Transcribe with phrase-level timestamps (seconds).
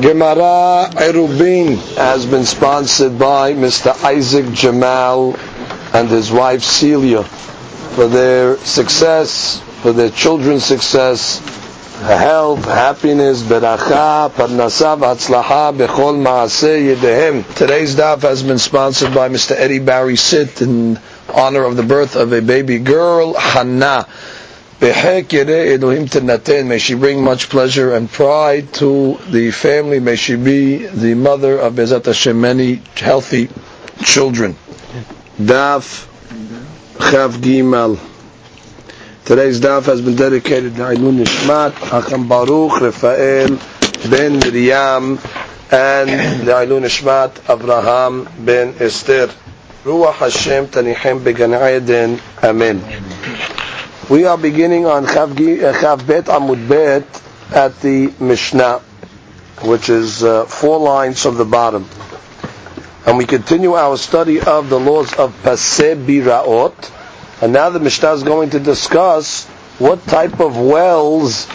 [0.00, 3.92] Gemara Erubin has been sponsored by Mr.
[4.04, 5.36] Isaac Jamal
[5.92, 11.38] and his wife Celia for their success, for their children's success,
[12.02, 17.54] health, happiness, beracha, parnasa, v'atzlaha, bechol maaseh yedehem.
[17.56, 19.52] Today's daf has been sponsored by Mr.
[19.56, 20.98] Eddie Barry Sit in
[21.32, 24.06] honor of the birth of a baby girl, Hannah.
[24.84, 29.98] May she bring much pleasure and pride to the family.
[29.98, 33.48] May she be the mother of Bezat Hashem, many healthy
[34.02, 34.54] children.
[35.40, 36.06] Daf
[36.96, 37.98] Chav Gimal.
[39.24, 43.58] Today's daf has been dedicated to Ainun Nishmat, Hakam Baruch, Rafael,
[44.10, 45.18] Ben Miriam,
[45.70, 46.10] and
[46.46, 49.30] the Ainun Nishmat, Abraham, Ben Esther.
[49.84, 52.20] Ruach Hashem Tanichem Began Eden.
[52.42, 52.82] Amen.
[54.10, 58.80] We are beginning on Chav, uh, Chav Bet Amud Bet at the Mishnah,
[59.62, 61.88] which is uh, four lines from the bottom.
[63.06, 66.90] And we continue our study of the laws of Paseh Biraot.
[67.42, 69.46] And now the Mishnah is going to discuss
[69.78, 71.48] what type of wells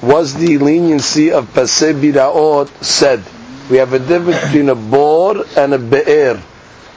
[0.00, 3.24] was the leniency of Paseh Biraot said.
[3.68, 6.40] We have a difference between a bor and a be'er.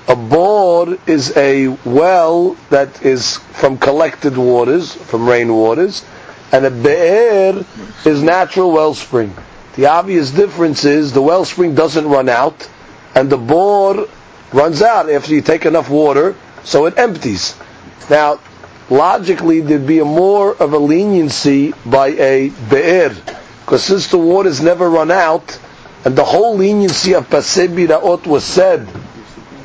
[0.08, 6.04] A bore is a well that is from collected waters, from rain waters,
[6.52, 7.64] and a be'er
[8.04, 9.34] is natural wellspring.
[9.76, 12.68] The obvious difference is the wellspring doesn't run out,
[13.14, 14.08] and the bore
[14.52, 17.56] runs out after you take enough water, so it empties.
[18.10, 18.40] Now,
[18.90, 23.16] logically, there'd be a more of a leniency by a be'er,
[23.64, 25.60] because since the waters never run out,
[26.04, 28.88] and the whole leniency of Paseh Biraot was said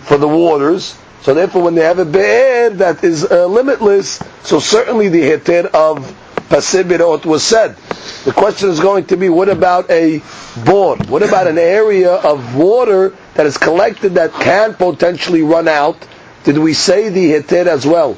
[0.07, 0.97] for the waters.
[1.23, 5.67] So therefore, when they have a be'er that is uh, limitless, so certainly the heter
[5.67, 6.15] of
[6.49, 7.77] pasibirot was said.
[8.25, 10.23] The question is going to be, what about a
[10.65, 10.97] bore?
[11.09, 15.97] What about an area of water that is collected that can potentially run out?
[16.45, 18.17] Did we say the heter as well?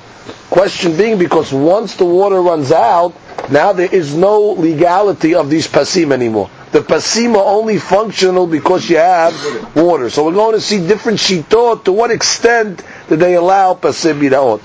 [0.51, 3.15] Question being, because once the water runs out,
[3.51, 8.97] now there is no legality of these pasim anymore the pasima only functional because you
[8.99, 10.11] have water.
[10.11, 11.85] So we're going to see different shitot.
[11.85, 14.61] To what extent did they allow pasim biraot?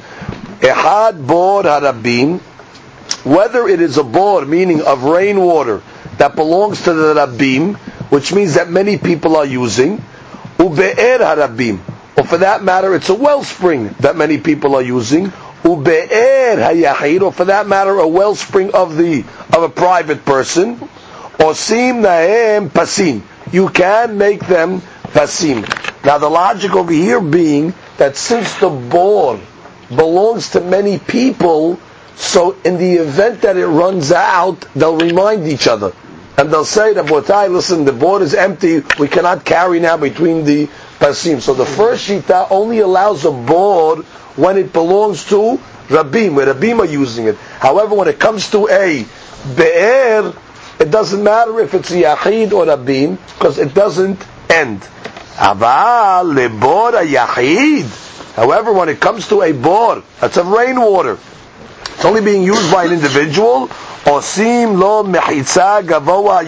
[0.60, 2.40] Ehad bor harabim,
[3.26, 5.82] whether it is a bor, meaning of rainwater,
[6.18, 7.76] that belongs to the rabim,
[8.12, 9.98] which means that many people are using,
[10.58, 11.80] ube'er harabim,
[12.18, 15.28] or for that matter, it's a wellspring that many people are using,
[15.64, 20.78] ube'er hayahid, or for that matter, a wellspring of the of a private person,
[21.40, 23.22] Osim naem pasim.
[23.52, 24.82] You can make them
[25.14, 25.64] pasim.
[26.06, 29.40] Now the logic over here being that since the bore
[29.90, 31.80] belongs to many people,
[32.16, 35.94] so in the event that it runs out, they'll remind each other.
[36.38, 40.46] And they'll say, to Rabotai, listen, the bor is empty, we cannot carry now between
[40.46, 40.68] the
[41.00, 41.42] pasim.
[41.42, 43.98] So the first shita only allows a bor
[44.36, 47.38] when it belongs to Rabim, where Rabim are using it.
[47.38, 49.06] However, when it comes to a
[49.56, 50.34] Be'er,
[50.80, 54.82] it doesn't matter if it's a Yachid or Rabim, because it doesn't end.
[55.36, 58.34] Lebor Yachid.
[58.36, 61.18] However, when it comes to a bor, that's of rainwater,
[61.84, 63.68] it's only being used by an individual.
[64.06, 66.44] Osim lo mechitza gavoa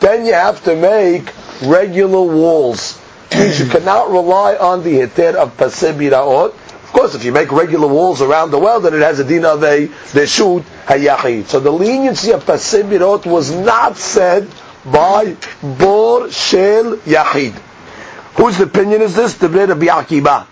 [0.00, 3.00] Then you have to make regular walls.
[3.32, 6.54] You cannot rely on the heter of pasebiraot
[6.96, 9.62] course, if you make regular walls around the well, then it has a din of
[9.62, 11.44] a reshut hayachid.
[11.46, 14.48] So the leniency of pasibirot was not said
[14.84, 17.52] by bor shel yachid.
[18.36, 19.34] Whose opinion is this?
[19.34, 20.46] The Rabbi Akiba.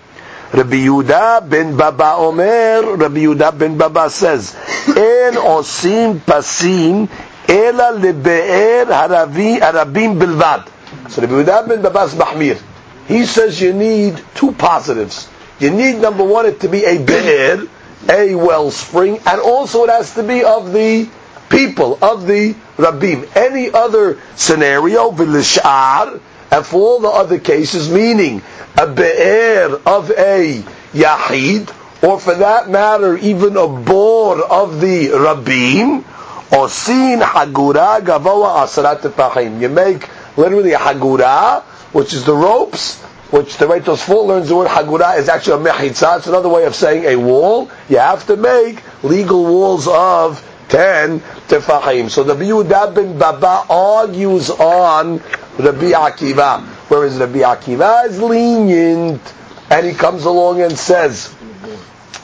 [0.52, 4.54] Rabbi Yuda ben Baba Omer, Rabbi Yuda ben Baba says,
[4.88, 7.08] En osim pasim
[7.48, 10.68] ela lebe'er haravi harabim bilvad.
[11.10, 12.60] So Rabbi Yuda ben Baba's mahmir.
[13.08, 15.28] He says you need two positives.
[15.60, 17.66] You need number one it to be a be'er,
[18.10, 21.08] a wellspring, and also it has to be of the
[21.48, 23.28] people, of the rabbim.
[23.36, 26.20] Any other scenario, v'lish'ar,
[26.50, 28.42] and for all the other cases, meaning
[28.76, 30.62] a be'er of a
[30.92, 31.72] yahid,
[32.02, 36.04] or for that matter, even a bor of the rabbim,
[36.52, 41.62] or sin hagura gavoa asarat You make literally a hagura,
[41.92, 45.72] which is the ropes, which the Reitos Full learns the word Hagura is actually a
[45.72, 46.18] mechitza.
[46.18, 47.70] It's another way of saying a wall.
[47.88, 52.10] You have to make legal walls of 10 tefahim.
[52.10, 55.18] So the Yehuda ben Baba argues on
[55.58, 59.20] Rabbi Akiva, whereas Rabbi Akiva is lenient,
[59.70, 61.34] and he comes along and says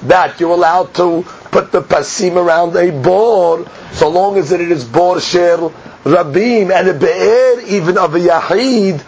[0.03, 4.85] that you're allowed to put the pasim around a bor, so long as it is
[4.85, 5.71] bor shel
[6.05, 9.05] Rabim and a Be'er even of a Yahid,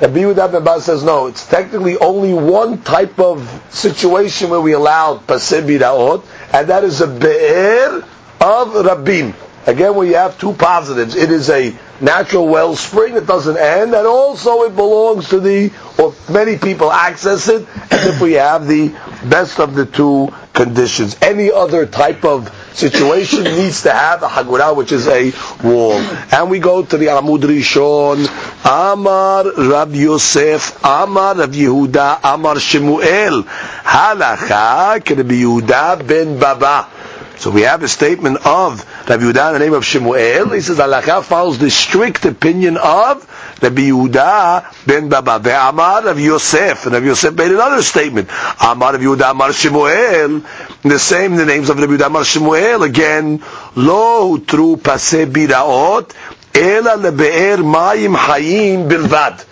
[0.00, 1.26] Rabbi Yehuda ben Baz says no.
[1.26, 7.00] It's technically only one type of situation where we allow pasir biraot, and that is
[7.00, 8.04] a be'er
[8.40, 9.34] of Rabim.
[9.66, 11.16] Again, we have two positives.
[11.16, 16.14] It is a natural wellspring that doesn't end, and also it belongs to the, or
[16.32, 18.88] many people access it, and if we have the
[19.28, 21.16] best of the two conditions.
[21.22, 25.30] Any other type of situation needs to have a hagura, which is a
[25.62, 25.94] wall.
[26.34, 28.26] And we go to the Amud Rishon,
[28.66, 36.97] Amar Rab Yosef, Amar Rab Yehuda, Amar Shemuel, Halacha, Rabbi Yehuda ben Baba.
[37.38, 40.50] So we have a statement of Rabbi Yehuda in the name of Shemuel.
[40.50, 43.24] He says Halacha follows the strict opinion of
[43.62, 45.38] Rabbi Yehuda ben Baba.
[45.38, 46.86] Ve'amar Rabbi Yosef.
[46.86, 48.28] And Rabbi Yosef made another statement.
[48.60, 50.42] Amar Rabbi Yehuda Amar Shemuel.
[50.82, 52.82] The same, the names of Rabbi Yehuda Amar Shemuel.
[52.82, 53.40] Again,
[53.76, 56.10] Lo tru pase biraot.
[56.52, 59.44] Ela lebe'er mayim hayim bilvad.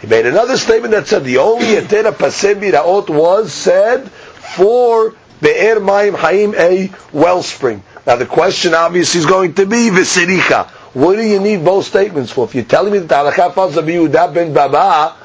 [0.00, 5.80] He made another statement that said the only etera pase biraot was said for Be'er
[5.80, 7.82] Mayim Haim, a wellspring.
[8.06, 10.68] Now the question obviously is going to be Visiricha.
[10.94, 12.44] What do you need both statements for?
[12.44, 15.16] If you're telling me that Halakha falls Rabbi Yehuda Baba,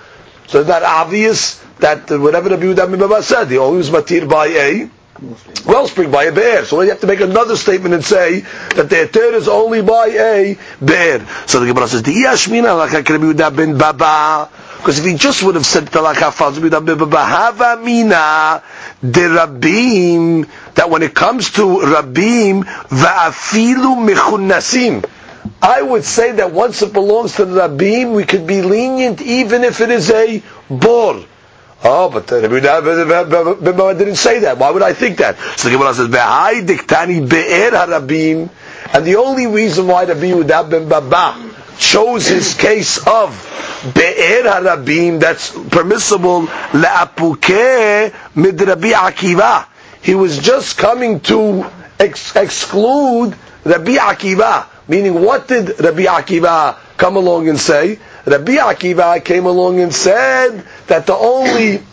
[0.47, 4.47] so it's not obvious that whatever Rabbi Yehuda ben Baba said, he was matir by
[4.47, 4.89] a
[5.65, 6.65] wellspring, by a be'er.
[6.65, 8.41] So you have to make another statement and say
[8.75, 11.27] that the eter is only by a be'er.
[11.47, 14.49] So the Gemara says, the Yashmina Halakha Baba,
[14.87, 15.83] because if he just would have said
[17.83, 18.63] Mina,
[19.03, 25.05] the that when it comes to Rabim, va'afilu mechunasim,
[25.61, 29.65] I would say that once it belongs to the Rabim, we could be lenient even
[29.65, 31.21] if it is a bor.
[31.83, 34.57] Oh, but Rabbi didn't say that.
[34.57, 35.37] Why would I think that?
[35.57, 38.49] So the Gemara says, "V'hai diktani be'er harabim,"
[38.93, 41.46] and the only reason why Rabbi Yehuda ben Baba
[41.77, 43.29] chose his case of
[43.93, 49.65] be'er harabim that's permissible le'apuke Midrabi Akiva.
[50.01, 51.65] He was just coming to
[51.99, 54.65] ex- exclude Rabbi Akiva.
[54.87, 57.99] Meaning, what did Rabbi Akiva come along and say?
[58.25, 61.83] Rabbi Akiva came along and said that the only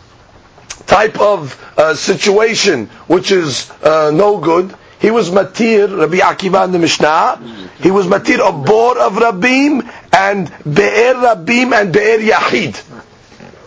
[0.87, 6.73] type of uh, situation which is uh, no good, he was matir, Rabbi Akiva in
[6.73, 7.39] the Mishnah,
[7.81, 12.83] he was matir a bor of Rabim and be'er Rabim and be'er Yahid.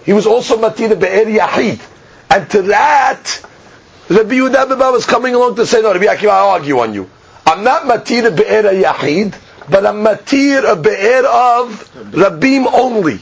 [0.04, 1.80] He was also matir be'er Yahid.
[2.32, 3.46] And to that,
[4.10, 7.08] Rabbi Yehuda was coming along to say, no, Rabbi Akiva, I argue on you.
[7.46, 9.34] I'm not matir be'er yahid,
[9.70, 11.70] but I'm matir a be'er of
[12.14, 13.20] rabim only.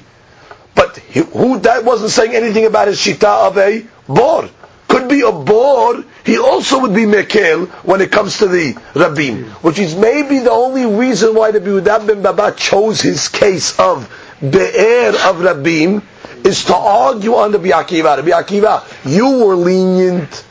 [0.74, 4.50] But he, who that wasn't saying anything about his shita of a bor.
[4.88, 6.04] Could be a bor.
[6.26, 10.52] He also would be mekel when it comes to the rabim, which is maybe the
[10.52, 14.10] only reason why the Yehuda ben Baba chose his case of
[14.42, 16.02] be'er of rabim
[16.44, 18.18] is to argue on the Biakiva.
[18.18, 20.44] Rabbi Akiva, you were lenient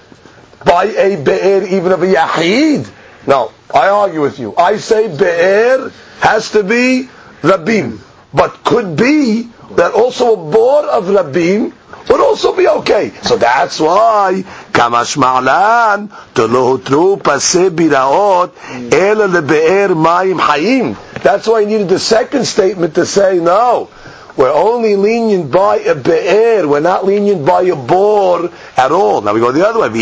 [0.64, 2.88] by a be'er even of a yahid.
[3.26, 4.54] No, I argue with you.
[4.56, 5.90] I say Be'er
[6.20, 7.08] has to be
[7.42, 7.98] Rabim.
[8.32, 11.72] But could be that also a bor of Rabim
[12.08, 13.10] would also be okay.
[13.22, 14.44] So that's why
[14.74, 18.52] Ma'lan Tolu Pase Biraot
[18.92, 21.22] Ela Lebe'er Mayim Hayim.
[21.22, 23.88] That's why I needed the second statement to say no.
[24.36, 26.66] We're only lenient by a be'er.
[26.66, 29.20] We're not lenient by a bor at all.
[29.20, 29.86] Now we go the other way.
[29.86, 29.94] And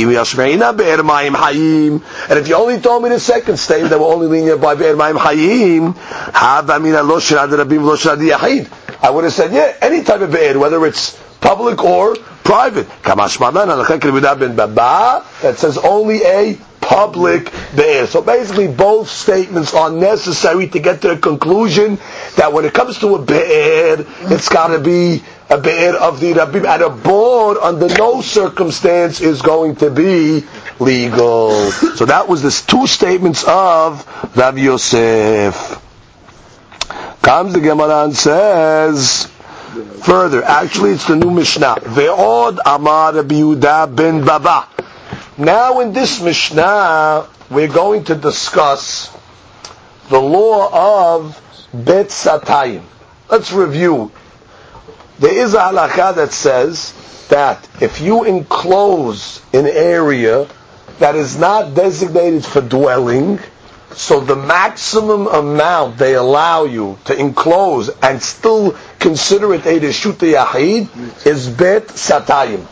[2.39, 5.19] if you only told me the second statement that we're only lenient by be'er ma'im
[5.19, 5.95] hayim,
[9.05, 12.89] I would have said, yeah, any type of be'er, whether it's public or private.
[15.43, 18.07] That says only a public be'er.
[18.07, 21.99] So basically both statements are necessary to get to the conclusion
[22.37, 26.33] that when it comes to a be'er, it's got to be a be'er of the
[26.33, 30.45] Rabbim, and a bor under no circumstance is going to be
[30.81, 31.71] legal.
[31.71, 34.07] So that was the two statements of
[34.37, 35.79] Rav Yosef.
[37.23, 39.32] Comes the Gemara and says,
[40.03, 41.77] further, actually it's the new Mishnah.
[41.81, 44.69] Ve'od amar Rabbi Yehuda ben Baba.
[45.39, 49.17] Now in this Mishnah, we're going to discuss
[50.09, 51.41] the law of
[51.73, 52.83] Bet Satayim.
[53.31, 54.13] Let's review.
[55.19, 56.93] There is a halakha that says
[57.29, 60.49] that if you enclose an area
[60.99, 63.39] that is not designated for dwelling,
[63.97, 70.33] so the maximum amount they allow you to enclose and still consider it a Reshuta
[70.35, 72.67] Yahid is Bet Satayim.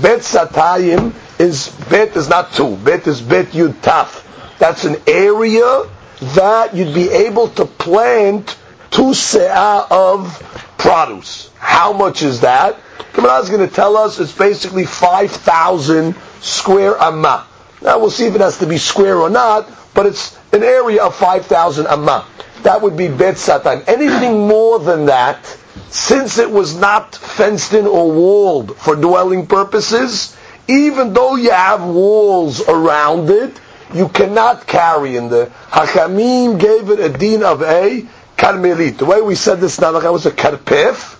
[0.00, 2.76] Bet Satayim is bet is not two.
[2.76, 4.24] Bet is bet yud taf.
[4.58, 5.84] That's an area
[6.20, 8.56] that you'd be able to plant
[8.90, 11.50] two se'ah of produce.
[11.56, 12.78] How much is that?
[13.12, 17.46] Gemara is going to tell us it's basically 5,000 square amma.
[17.82, 21.02] Now we'll see if it has to be square or not, but it's an area
[21.04, 22.26] of 5,000 amma.
[22.62, 23.82] That would be bet satan.
[23.86, 25.44] Anything more than that,
[25.90, 30.36] since it was not fenced in or walled for dwelling purposes,
[30.66, 33.58] even though you have walls around it,
[33.94, 35.46] you cannot carry in there.
[35.70, 38.98] Hakamim gave it a din of a karmelit.
[38.98, 41.14] The way we said this now, I was a karpef,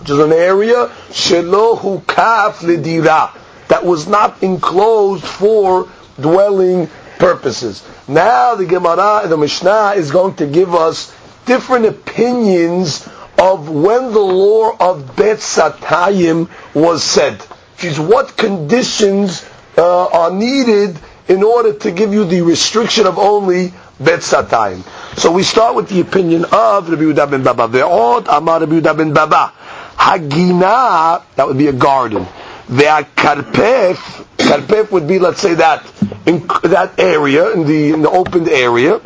[0.00, 3.36] which is an area shelohu kaf lidira
[3.68, 5.88] that was not enclosed for
[6.20, 7.82] dwelling purposes.
[8.08, 11.14] Now the Gemara, the Mishnah is going to give us
[11.46, 17.40] different opinions of when the law of Bet Satayim was said.
[17.82, 19.44] Which what conditions
[19.76, 24.82] uh, are needed in order to give you the restriction of only Bet Satayim.
[25.18, 27.68] So we start with the opinion of Rabbi Yehuda ben Baba.
[27.68, 29.52] Ve'od Amar Rabbi Yehuda ben Baba.
[29.96, 32.26] Hagina, that would be a garden.
[32.68, 35.84] Ve'akarpef, karpef would be, let's say that,
[36.26, 39.00] in that area, in the, in the opened area.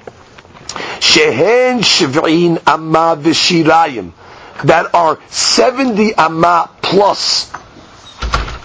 [1.01, 4.13] Shehen shiv'in amma v'shirayim.
[4.65, 7.51] That are 70 amma plus.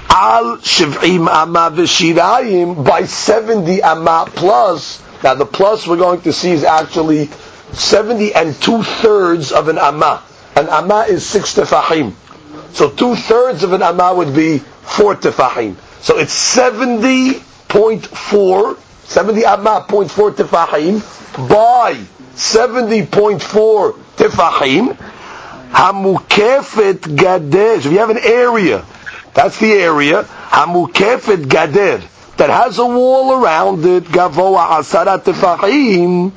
[0.09, 5.01] Al shiv'im amma v'shirayim by 70 amma plus.
[5.23, 7.27] Now the plus we're going to see is actually
[7.73, 10.23] 70 and two thirds of an amma.
[10.55, 12.13] An amma is six tefahim.
[12.73, 15.75] So two thirds of an amma would be four tefahim.
[16.01, 20.99] So it's 70.4, 70 amma point four tefahim
[21.47, 21.93] by
[22.33, 24.97] 70.4 tefahim.
[25.71, 27.79] Hamukefet gader.
[27.81, 28.83] So if you have an area,
[29.33, 30.23] that's the area.
[30.23, 32.01] Hamukefet gader
[32.37, 34.05] that has a wall around it.
[34.05, 36.31] Gavoa asara tefahim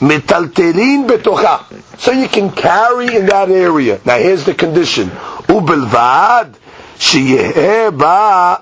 [0.00, 1.64] metaltelin betocha.
[1.98, 4.00] So you can carry in that area.
[4.04, 5.08] Now here's the condition.
[5.48, 6.54] Ubelvad
[6.99, 8.55] שיהיה בה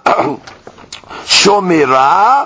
[1.25, 2.43] שומרה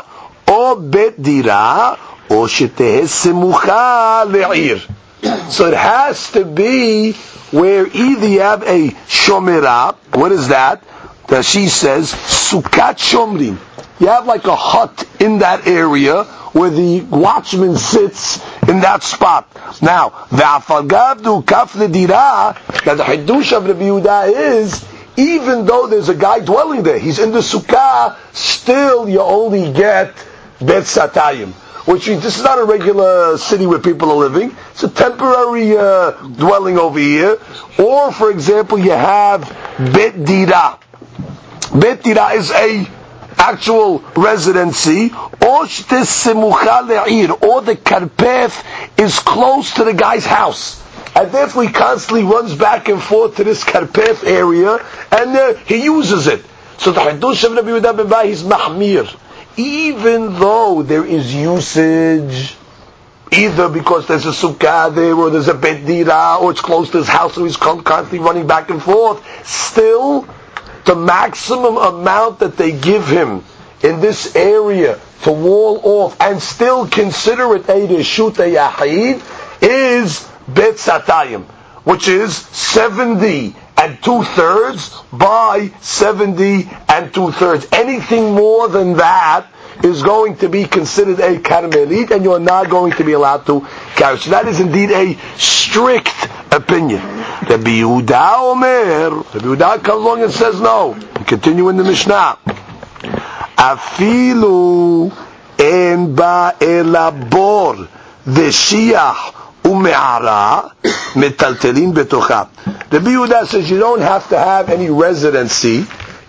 [0.48, 1.94] או בית דירה
[2.30, 4.80] או שתהא סמוכה לעיר.
[5.50, 7.14] So it has to be
[7.52, 10.84] where either you have a shomera, what is that?
[11.28, 13.58] That she says, sukat shomrim.
[14.00, 19.48] You have like a hut in that area where the watchman sits in that spot.
[19.82, 22.56] Now, v'afagavdu kaf ledira,
[22.86, 24.84] that the Hiddush of Rabbi Yehuda is,
[25.19, 30.15] even though there's a guy dwelling there, he's in the sukkah, still you only get
[30.61, 31.53] bet satayim.
[31.89, 34.55] Which this is not a regular city where people are living.
[34.73, 37.39] It's a temporary uh, dwelling over here.
[37.79, 39.43] Or, for example, you have
[39.79, 40.79] bet dira.
[41.75, 42.87] Bet dira is a
[43.39, 45.11] actual residency,
[45.41, 46.19] or the
[47.83, 48.65] karpeth
[48.99, 50.83] is close to the guy's house.
[51.19, 54.75] And therefore he constantly runs back and forth to this karpeth area,
[55.11, 56.45] and uh, he uses it.
[56.77, 59.19] So the Hiddush of Rabbi Yehuda ben is mahmir.
[59.57, 62.55] Even though there is usage,
[63.33, 67.09] either because there's a sukkah there, or there's a bedira, or it's close to his
[67.09, 70.25] house, so he's constantly running back and forth, still,
[70.85, 73.43] the maximum amount that they give him
[73.83, 79.21] in this area to wall off and still consider it a reshut yahid
[79.61, 81.45] is bet satayim,
[81.85, 87.67] which is 70 and two thirds by 70 and two thirds.
[87.73, 89.47] Anything more than that
[89.85, 93.47] is going to be considered a karmelit and you are not going to be allowed
[93.47, 93.61] to
[93.95, 94.19] carry.
[94.19, 97.01] So that is indeed a strict opinion.
[97.01, 100.99] Rabbi Yehuda Omer, Rabbi Yehuda comes along and says no.
[101.19, 102.39] We continue in the Mishnah.
[103.57, 105.13] Afilu
[105.59, 107.89] en ba elabor
[108.27, 109.38] v'shiach
[109.69, 110.73] ume'ara
[111.15, 112.49] metaltelin betocha.
[113.47, 115.85] Says you don't have to have any residency,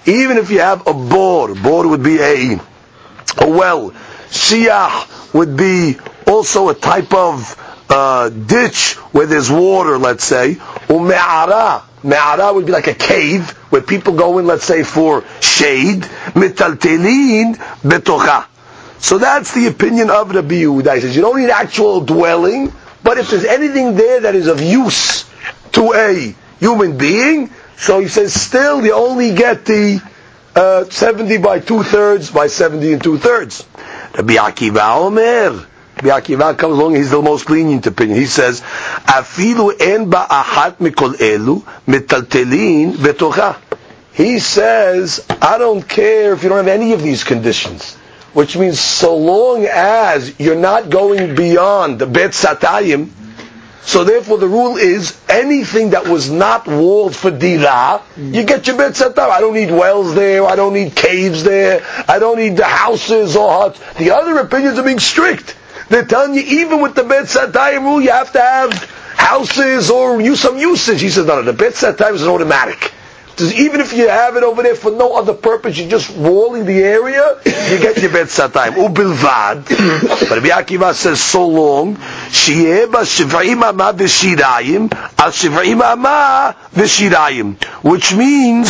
[0.06, 1.56] even if you have a bor.
[1.56, 2.60] Bor would be a
[3.38, 3.92] a well.
[4.30, 7.56] Shiach would be also a type of
[7.90, 10.56] uh, ditch where there's water, let's say.
[10.88, 11.84] Ume'ara.
[12.04, 16.02] Me'ara would be like a cave where people go in, let's say, for shade.
[16.34, 18.46] Metaltelin betocha.
[19.00, 20.96] So that's the opinion of Rabbi Yehuda.
[20.96, 24.62] He says you don't need actual dwelling, but if there's anything there that is of
[24.62, 25.26] use
[25.74, 30.02] to a human being, so he says still you only get the
[30.56, 33.66] uh, 70 by two thirds by 70 and two thirds.
[34.16, 35.66] Rabbi Akiva Omer.
[36.02, 38.18] Rabbi Akiva comes along, he's the most lenient opinion.
[38.20, 43.58] He says, Afilu en ba'ahat mikol elu metaltelin betocha.
[44.14, 47.96] He says, I don't care if you don't have any of these conditions.
[48.34, 53.10] Which means so long as you're not going beyond the Bet Satayim,
[53.82, 58.78] so therefore the rule is anything that was not walled for dira, you get your
[58.78, 59.30] Bet Satayim.
[59.30, 63.36] I don't need wells there, I don't need caves there, I don't need the houses
[63.36, 63.80] or huts.
[63.96, 65.56] The other opinions are being strict.
[65.90, 68.74] They're telling you even with the Bet Satayim rule, you have to have
[69.16, 71.02] houses or use some usage.
[71.02, 72.94] He says, no, no, the Bet Satayim is an automatic
[73.42, 76.82] even if you have it over there for no other purpose, you're just walling the
[76.84, 78.74] area, you get your bet satayim.
[78.74, 79.66] Ubilvad.
[80.30, 83.04] but Rabbi Akiva says so long, shieba
[86.76, 87.64] v'shirayim.
[87.84, 88.70] Which means,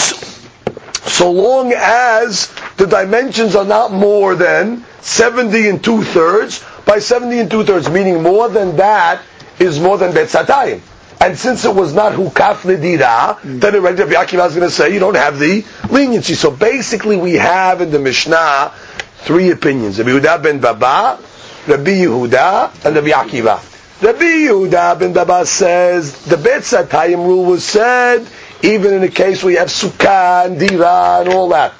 [1.12, 7.40] so long as the dimensions are not more than 70 and two thirds, by 70
[7.40, 9.22] and two thirds, meaning more than that
[9.60, 10.82] is more than bet satayim.
[11.22, 13.60] And since it was not hukaf nedira, mm.
[13.60, 16.34] then already Rabbi Akiva is going to say you don't have the leniency.
[16.34, 18.72] So basically, we have in the Mishnah
[19.18, 21.20] three opinions: Rabbi Yehuda ben Baba,
[21.68, 24.02] Rabbi Yehuda, and Rabbi Akiva.
[24.02, 28.26] Rabbi Yehuda ben Baba says the Bet Satayim rule was said
[28.62, 31.74] even in a case where you have sukkah and dira and all that.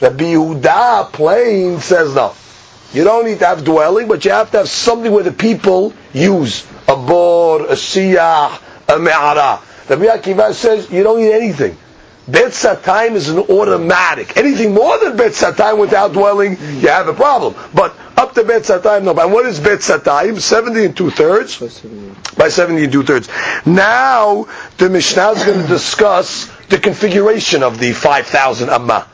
[0.00, 2.34] Rabbi Yehuda plain says no.
[2.92, 5.94] You don't need to have dwelling, but you have to have something where the people
[6.12, 9.60] use a bor, a siyah, a me'ara.
[9.88, 11.76] Rabbi Akiva says you don't need anything.
[12.28, 12.52] Bet
[12.84, 14.36] time is an automatic.
[14.36, 17.54] Anything more than Bet time without dwelling, you have a problem.
[17.74, 19.12] But up to Bet time, no.
[19.12, 20.38] And what is Bet time?
[20.38, 21.58] 70 and two thirds.
[22.36, 23.28] By 70 and two thirds.
[23.66, 24.46] Now,
[24.78, 29.06] the Mishnah is going to discuss the configuration of the 5,000 Amma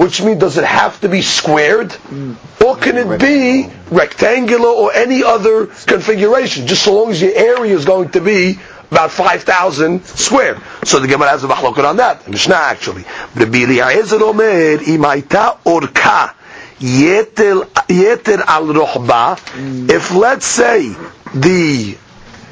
[0.00, 2.34] which means does it have to be squared, mm.
[2.64, 6.66] or can it be rectangular or any other configuration?
[6.66, 8.58] Just so long as your area is going to be
[8.90, 10.58] about 5,000 square.
[10.84, 12.26] So the Gemara has a machloket on that.
[12.26, 13.04] Mishnah actually.
[13.34, 16.32] Rabbi Eliezer Omer, imaita orka
[16.78, 19.36] yeter al rohba.
[19.36, 19.90] Mm.
[19.90, 20.88] If let's say
[21.34, 21.98] the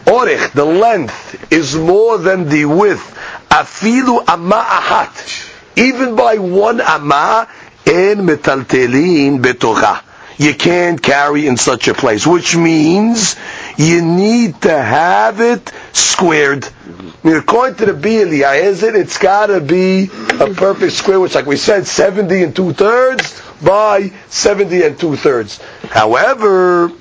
[0.05, 3.17] orich, the length, is more than the width,
[3.49, 5.48] afilu amma ahat
[5.79, 7.49] even by one amma,
[7.87, 10.03] in metaltelin betocha.
[10.37, 13.35] You can't carry in such a place, which means
[13.77, 16.69] you need to have it squared.
[17.25, 18.43] According to the Bili,
[18.83, 18.95] it?
[18.95, 23.43] It's got to be a perfect square, which, like we said, 70 and two thirds
[23.61, 25.61] by 70 and two thirds.
[25.91, 26.93] However,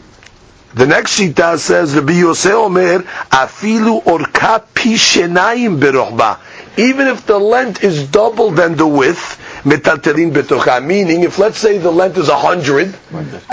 [0.74, 3.00] the next shita says, Rabbi Yosef Omer,
[3.30, 6.40] afilu orka pishenayim berochba
[6.78, 11.92] even if the length is double than the width, betocha, meaning if let's say the
[11.92, 12.96] length is 100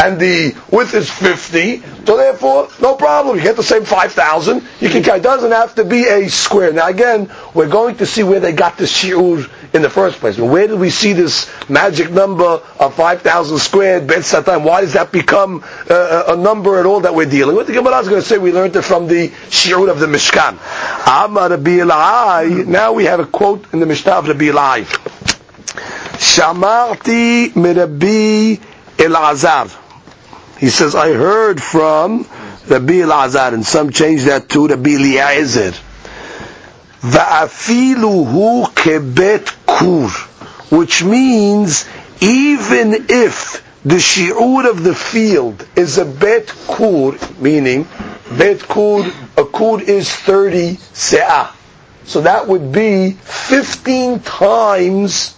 [0.02, 4.88] and the width is 50, so therefore, no problem, you get the same 5,000, you
[4.88, 6.72] can, it doesn't have to be a square.
[6.72, 10.38] Now again, we're going to see where they got the shiur in the first place.
[10.38, 14.62] Where did we see this magic number of 5,000 squared, bet satan?
[14.62, 17.66] Why does that become uh, a number at all that we're dealing with?
[17.66, 20.58] The Gemara is going to say we learned it from the shiur of the Mishkan.
[22.66, 25.13] Now we have a quote in the Mishnah of Rabbi Elai.
[26.18, 28.58] Shamarti mirabi
[28.96, 29.70] Elazar.
[30.58, 32.26] He says, I heard from
[32.68, 35.72] Rabbi Elazar, and some change that to Rabbi Eliezer.
[37.02, 40.08] Va'afilu hu kebet kur,
[40.74, 41.86] which means
[42.20, 47.86] even if the shi'ur of the field is a bet kur, meaning
[48.38, 49.04] bet kur,
[49.36, 51.50] a kur is 30 se'ah.
[52.06, 55.34] So that would be 15 times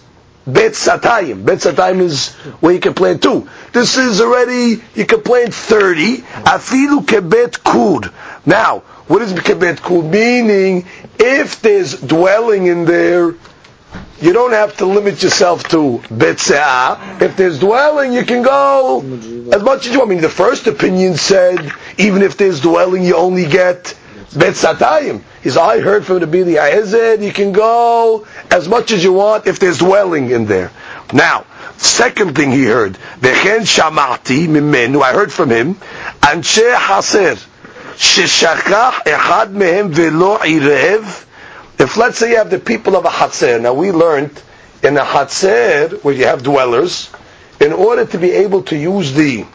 [0.47, 1.45] bet satayim.
[1.45, 2.29] Bet satayim is
[2.61, 3.47] where you can plant two.
[3.73, 6.17] This is already, you can plant 30.
[6.17, 8.09] Afilu kebet kur.
[8.45, 10.01] Now, what is kebet kur?
[10.03, 10.85] Meaning,
[11.19, 13.35] if there's dwelling in there,
[14.19, 17.21] you don't have to limit yourself to betseah.
[17.21, 19.01] If there's dwelling, you can go
[19.51, 20.09] as much as you want.
[20.11, 23.95] I mean, the first opinion said even if there's dwelling, you only get
[24.31, 29.13] betzatayim is I heard from the Bili Aizid, you can go as much as you
[29.13, 30.71] want if there's dwelling in there.
[31.13, 31.45] Now,
[31.77, 35.75] second thing he heard, Vechen Shamati Mimenu, I heard from him,
[36.19, 37.37] Anshe Haser,
[37.95, 41.25] Sheshachach Echad Mehem Velo Irev.
[41.79, 44.41] If let's say you have the people of a Hatzer, now we learned
[44.83, 47.09] in a Hatzer, where you have dwellers,
[47.61, 49.45] in order to be able to use the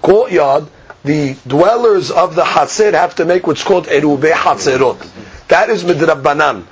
[0.00, 0.68] courtyard,
[1.04, 5.48] the dwellers of the Hatzer have to make what's called Erube Hatzerot.
[5.48, 6.64] That is Midrabbanan.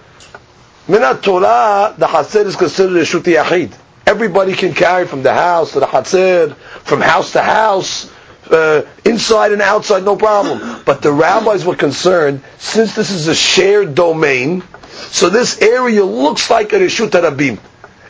[0.86, 3.72] Minat Torah, the Hatzer is considered a Shuti Yachid.
[4.06, 8.10] Everybody can carry from the house to the Hatzer, from house to house,
[8.50, 10.82] uh, inside and outside, no problem.
[10.84, 14.62] But the rabbis were concerned, since this is a shared domain,
[15.10, 17.58] so this area looks like a Reshut Rabim.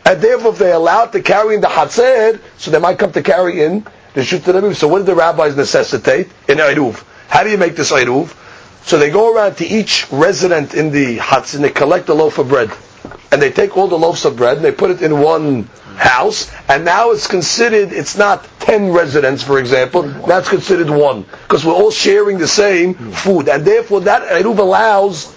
[0.05, 3.23] and therefore if they're allowed to carry in the Hatzer, so they might come to
[3.23, 4.75] carry in the Shut Rabim.
[4.75, 6.29] So what did the rabbis necessitate?
[6.49, 7.03] In Eruv.
[7.29, 8.37] How do you make this Eruv?
[8.85, 12.39] So they go around to each resident in the huts and they collect a loaf
[12.39, 12.71] of bread.
[13.31, 15.69] And they take all the loaves of bread and they put it in one
[16.01, 21.23] house, and now it's considered, it's not 10 residents, for example, that's considered one.
[21.23, 23.49] Because we're all sharing the same food.
[23.49, 25.35] And therefore that Eruv allows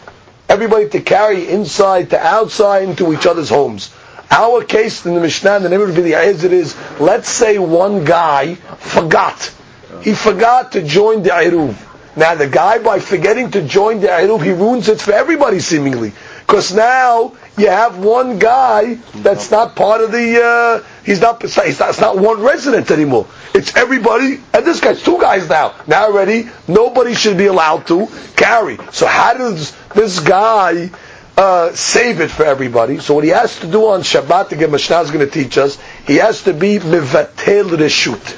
[0.48, 3.94] everybody to carry inside to outside into each other's homes.
[4.32, 8.56] Our case in the Mishnah, the name of the it is, let's say one guy
[8.56, 9.54] forgot.
[10.02, 11.76] He forgot to join the Eruv.
[12.16, 16.14] Now the guy, by forgetting to join the Eruv, he ruins it for everybody seemingly.
[16.42, 21.80] Because now you have one guy that's not part of the, uh, he's not, he's
[21.80, 23.28] not, it's not one resident anymore.
[23.56, 25.74] It's everybody, and this guy's two guys now.
[25.88, 28.78] Now already, nobody should be allowed to carry.
[28.92, 30.92] So how does this guy
[31.38, 33.00] uh, save it for everybody?
[33.00, 35.80] So what he has to do on Shabbat, the Mishnah is going to teach us,
[36.06, 38.32] he has to be mevatel reshut,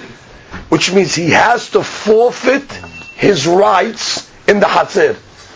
[0.70, 2.72] which means he has to forfeit
[3.16, 5.16] his rights in the Hatzir.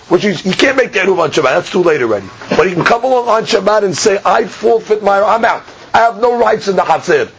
[0.09, 2.27] Which is, he can't make the Eruv on Shabbat, that's too late already.
[2.49, 5.63] But he can come along on Shabbat and say, I forfeit my, I'm out.
[5.93, 7.31] I have no rights in the Hatzir.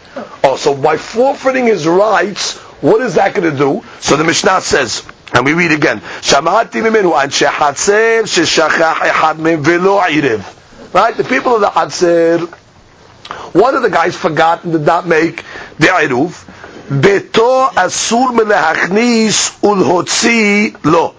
[0.44, 3.84] Oh, so by forfeiting his rights, what is that going to do?
[4.00, 10.56] So the Mishnah says, and we read again, Shamati mimenu an shehatzer sheshachach velo iriv.
[10.92, 11.16] Right?
[11.16, 12.48] The people of the Hatzir,
[13.54, 15.44] one of the guys forgot and did not make
[15.78, 16.46] the Eruv.
[16.88, 21.14] Beto asur melehachnis ulhotzi lo.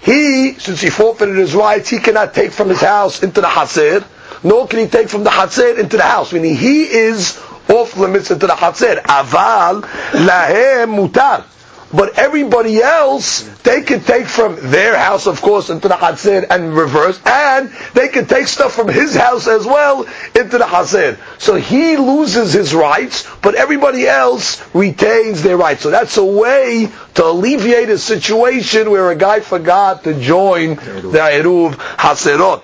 [0.00, 4.04] He, since he forfeited his rights, he cannot take from his house into the Hatzir,
[4.42, 6.32] nor can he take from the Hatzir into the house.
[6.32, 9.02] Meaning he is off limits into the Hatzir.
[9.02, 11.44] Aval lahem mutar.
[11.91, 16.75] But everybody else, they can take from their house, of course, into the Hatzir and
[16.75, 20.03] reverse, and they can take stuff from his house as well
[20.35, 21.17] into the Hatzir.
[21.39, 25.81] So he loses his rights, but everybody else retains their rights.
[25.81, 31.25] So that's a way to alleviate a situation where a guy forgot to join the
[31.39, 32.61] Eruv Hatzirot.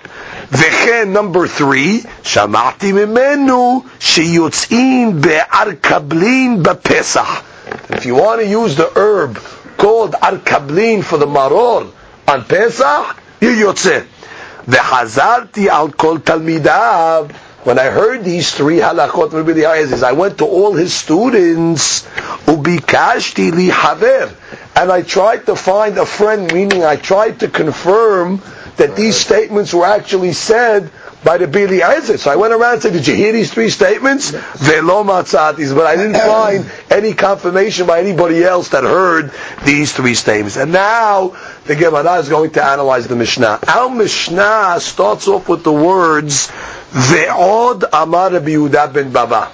[0.52, 7.42] וכן, number three, שמעתי ממנו שיוצאים בארקבלין בפסח.
[7.89, 9.37] If you want to use the herb
[9.77, 11.91] called arkablin for the maror
[12.27, 14.05] on Pesach, you yotze.
[14.67, 17.31] V'chazarti al kol talmidav.
[17.63, 22.03] When I heard these three halachot, I went to all his students,
[22.47, 24.33] ubikashti li haver,
[24.75, 28.41] and I tried to find a friend, meaning I tried to confirm
[28.77, 30.89] that these statements were actually said
[31.23, 32.19] by the Bili Isaac.
[32.19, 34.31] So I went around and said, did you hear these three statements?
[34.31, 35.73] Velo matzatis.
[35.75, 39.31] But I didn't find any confirmation by anybody else that heard
[39.63, 40.57] these three statements.
[40.57, 43.59] And now the Gemara is going to analyze the Mishnah.
[43.67, 46.47] Our Mishnah starts off with the words,
[46.91, 49.51] Ve'od amar Yehuda ben Baba.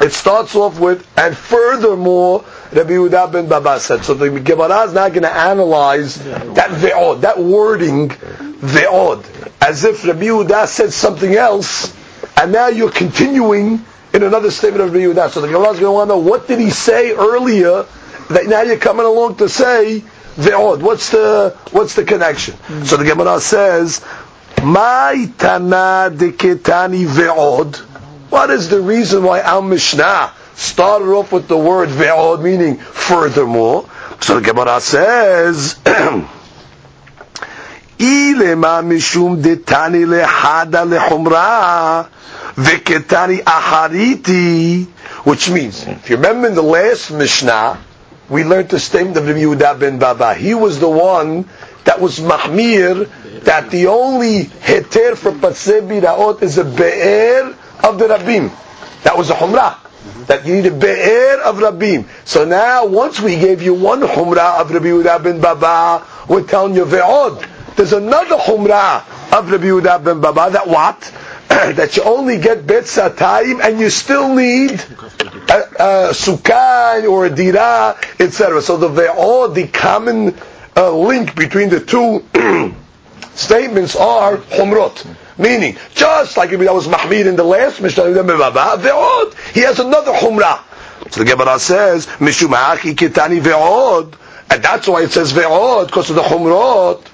[0.00, 4.04] It starts off with, and furthermore, Rabbi Yehuda ben Baba said.
[4.04, 9.24] So the Gemara is not going to analyze that ve'od, that wording, ve'od,
[9.62, 11.94] as if Rabbi Yehuda said something else,
[12.36, 15.30] and now you're continuing in another statement of Rabbi Yehuda.
[15.30, 17.86] So the Gemara is going to want to know, what did he say earlier,
[18.28, 20.04] that now you're coming along to say
[20.36, 20.82] ve'od?
[20.82, 22.54] What's the, what's the connection?
[22.84, 24.04] So the Gemara says,
[24.62, 27.76] my tana deketani ve'od.
[28.30, 33.88] What is the reason why our Mishnah started off with the word ve'od, meaning furthermore.
[34.20, 35.74] So the Gemara says,
[37.98, 42.08] Ilema mishum detani lehada lehumra
[42.54, 44.86] veketani ahariti,
[45.24, 47.78] which means, if you remember in the last Mishnah,
[48.28, 50.34] we learned the statement of Rabbi Yehuda ben Baba.
[50.34, 51.48] He was the one
[51.84, 53.08] that was mahmir,
[53.44, 58.50] that the only heter for pasebi raot is a be'er of the rabbim.
[59.04, 59.87] That was a humrah
[60.26, 62.06] that you need a be'er of Rabbim.
[62.24, 66.74] So now, once we gave you one humrah of Rabbi Yehuda ben Baba, we're telling
[66.74, 67.46] you ve'od.
[67.76, 71.00] There's another humrah of Rabbi Yehuda ben Baba that what?
[71.48, 77.30] that you only get bet satayim and you still need a, a sukkah or a
[77.30, 78.60] dira, etc.
[78.60, 80.36] So the ve'od, the common
[80.76, 82.24] uh, link between the two
[83.34, 85.06] statements are humrot.
[85.38, 88.04] Meaning, just like if that was Mahmid in the last Mishnah,
[89.52, 90.64] he has another Humrah.
[91.10, 94.14] So the Gemara says, Mishum ha'achi kitani ve'od,
[94.50, 97.06] and that's why it says ve'od, because of the Humrot.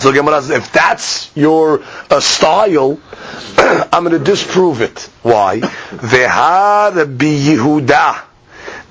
[0.00, 2.98] So the Gemara says, if that's your uh, style,
[3.58, 5.00] I'm going to disprove it.
[5.22, 5.60] Why?
[5.60, 8.22] Ve'ha Rabbi Yehuda,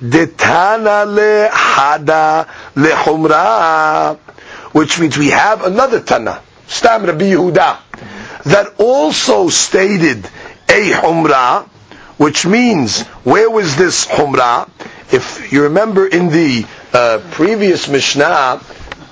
[0.00, 2.46] detana le hada
[2.76, 4.16] le humra,
[4.72, 7.78] which means we have another Tana, Stam Rabbi Yehuda,
[8.44, 10.24] that also stated
[10.68, 11.68] a humrah,
[12.18, 14.68] which means where was this humrah?
[15.12, 18.58] If you remember in the uh, previous Mishnah,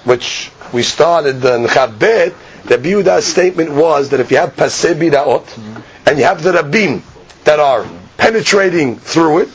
[0.05, 2.35] which we started in Chabet,
[2.65, 5.47] the Yehuda's statement was that if you have paseh biraot
[6.07, 7.03] and you have the rabbim
[7.45, 7.87] that are
[8.17, 9.49] penetrating through it,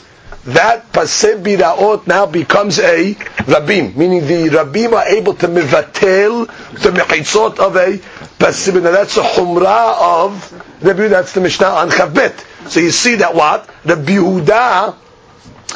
[0.45, 6.47] that paseh biraot now becomes a rabbim, meaning the rabbim are able to mivatel
[6.81, 7.97] the mechitzot of a
[8.39, 8.73] paseh.
[8.81, 12.43] Now that's a humrah of Rabbi That's the Mishnah on Chabet.
[12.69, 14.95] So you see that what the Yehuda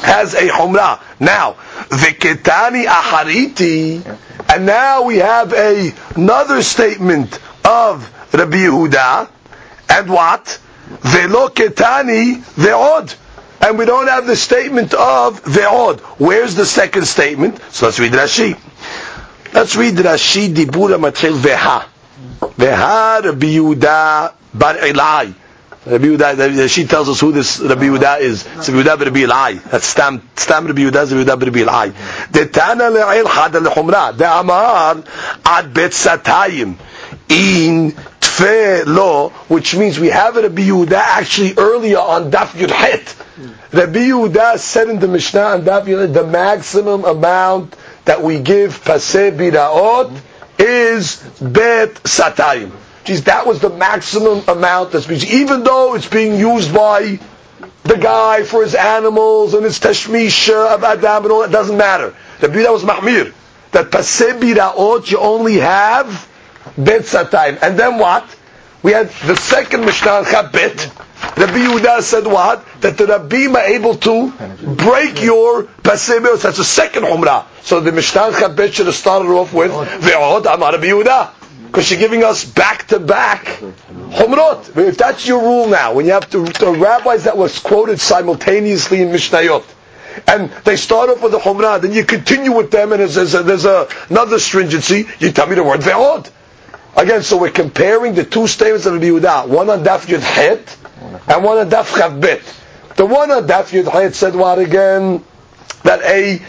[0.02, 1.00] has a humrah.
[1.20, 1.54] Now,
[1.90, 4.04] Viketani Ahariti,
[4.52, 9.30] and now we have a, another statement of Rabbi Yehuda,
[9.90, 10.60] and what?
[10.88, 13.16] Velo Ketani Ve'od.
[13.66, 16.00] And we don't have the statement of Ve'od.
[16.20, 17.60] Where's the second statement?
[17.72, 18.56] So let's read Rashi.
[19.56, 21.84] Let's read Rashi Dibur Hamatchil Veha.
[22.42, 25.34] Veha Rabbi Yehuda Bar Elai.
[25.88, 28.46] Rabbi Yehuda, she tells us who this Rabbi Yehuda is.
[28.46, 29.64] It's Rabbi Yehuda Rabbi Elai.
[29.64, 32.32] That's Stam, Stam Rabbi Yehuda, Rabbi Yehuda Rabbi Elai.
[32.32, 34.16] The Tana le'il chada lechumra.
[34.16, 35.04] The Amar
[35.44, 36.76] ad bet satayim.
[37.30, 42.72] In tfe lo, which means we have a Rabbi Yehuda actually earlier on Daf Yud
[42.72, 43.10] Het.
[43.10, 43.52] Hmm.
[43.72, 47.76] Rabbi Yehuda said in the Mishnah on Daf Yud the maximum amount
[48.06, 50.18] that we give paseh biraot
[50.60, 52.72] is bet satayim.
[53.04, 57.20] Geez, that was the maximum amount that's being, even though it's being used by
[57.84, 62.16] the guy for his animals and his tashmisha of Adam and all that, doesn't matter.
[62.40, 63.34] The that was mahmir.
[63.72, 66.28] That paseh biraot you only have
[66.78, 67.58] bet time.
[67.62, 68.24] And then what?
[68.84, 71.38] We had the second Mishnah Chabet.
[71.38, 72.64] Rabbi Yehuda said what?
[72.82, 74.30] That the Rabbim are able to
[74.76, 76.42] break your biraot.
[76.42, 77.46] That's the second umrah.
[77.64, 81.32] So the Mishnah Chabet should have started off with ve'od amar Rabbi Yehuda
[81.76, 84.78] because you're giving us back to back chumrot.
[84.78, 89.02] If that's your rule now, when you have to, the rabbis that was quoted simultaneously
[89.02, 89.66] in Mishnayot,
[90.28, 93.34] and they start off with the chumrah, then you continue with them, and there's, there's,
[93.34, 95.08] a, there's a, another stringency.
[95.20, 96.30] You tell me the word ve'od.
[96.98, 100.78] Again, so we're comparing the two statements of Rabbi Yehuda, one on Daf Yud Het,
[101.28, 102.96] and one on Daf Chav.
[102.96, 105.24] The one on Daf Yud Het said what again?
[105.84, 106.42] That a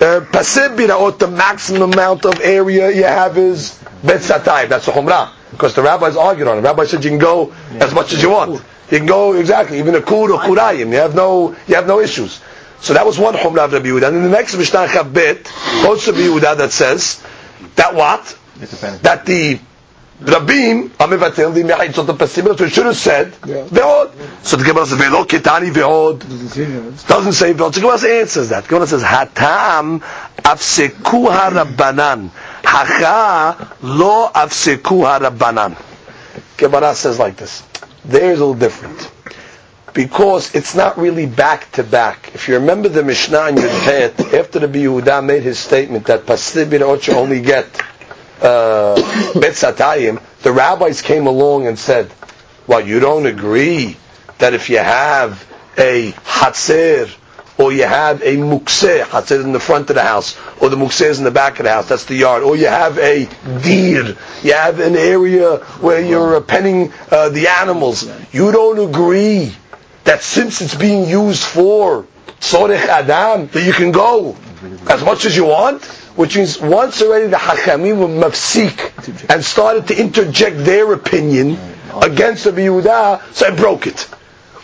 [0.00, 4.70] uh, pasib biraot, the maximum amount of area you have is bet satayim.
[4.70, 5.32] That's the chumrah.
[5.50, 6.60] Because the rabbis argued on it.
[6.62, 8.62] The rabbi said you can go as much as you want.
[8.90, 10.92] You can go exactly even a kur or kurayim.
[10.92, 12.40] You have no you have no issues.
[12.80, 14.08] So that was one chumrah of Rabbi Yehuda.
[14.08, 15.44] And in the next Mishnah Chabit,
[15.82, 17.22] quotes Rabbi Yehuda that says
[17.74, 18.38] that what
[19.02, 19.58] that the
[20.20, 24.44] Rabim Amivatel the Mechitzot the Pesimot we should have said Ve'od.
[24.44, 27.06] So the Gemara says Ve'lo Ketani Ve'od.
[27.06, 27.72] Doesn't say Ve'od.
[27.72, 28.64] So the Gemara answers that.
[28.64, 30.00] The Gemara says Hatam
[30.38, 32.30] Afseku HaRabbanan
[32.64, 35.76] Hacha Lo Afseku HaRabbanan.
[36.56, 37.62] Gemara says like this.
[38.04, 39.12] There's a little different.
[39.94, 42.34] Because it's not really back to back.
[42.34, 46.80] If you remember the Mishnah in Yudhet, after the Yehuda made his statement that Pasibin
[46.80, 47.66] Ocha only get
[48.42, 48.96] uh,
[49.34, 52.12] Betzatayim, the rabbis came along and said,
[52.66, 53.96] well, you don't agree
[54.38, 55.44] that if you have
[55.76, 57.10] a Hatzer,
[57.58, 61.06] or you have a mukseh, Hatzer in the front of the house, or the mukseh
[61.06, 63.24] is in the back of the house, that's the yard, or you have a
[63.62, 68.08] dir, you have an area where you're penning uh, the animals.
[68.32, 69.52] You don't agree
[70.04, 72.06] that since it's being used for
[72.40, 74.36] Tzorech Adam, that you can go
[74.88, 75.82] as much as you want?
[76.18, 81.56] Which means once already the Hachamim were mafsik and started to interject their opinion
[82.02, 84.00] against the Yehuda, so I broke it.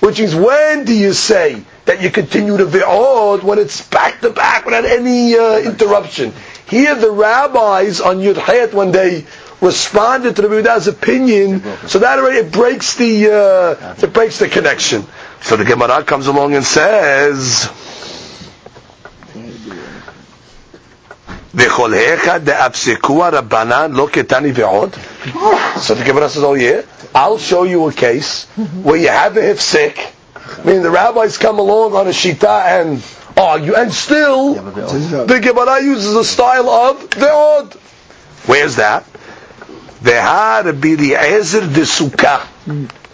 [0.00, 4.30] Which means when do you say that you continue to ve'od when it's back to
[4.30, 6.32] back without any uh, interruption?
[6.68, 9.24] Here the rabbis on Yud Hayat when they
[9.60, 14.48] responded to the Yehuda's opinion, so that already it breaks the uh, it breaks the
[14.48, 15.06] connection.
[15.42, 17.70] So the Gemara comes along and says.
[23.30, 25.80] Rabbanan lo ketani ve'od.
[25.80, 26.82] So the Gemara says, oh yeah,
[27.14, 28.46] I'll show you a case
[28.82, 30.12] where you have a hifsek,
[30.64, 33.02] mean, the rabbis come along on a shita and
[33.36, 37.74] argue, and still the Gemara uses a style of ve'od.
[38.46, 39.04] Where's that?
[40.02, 42.42] Ve'ha Rabbi Eliezer de Sukkah.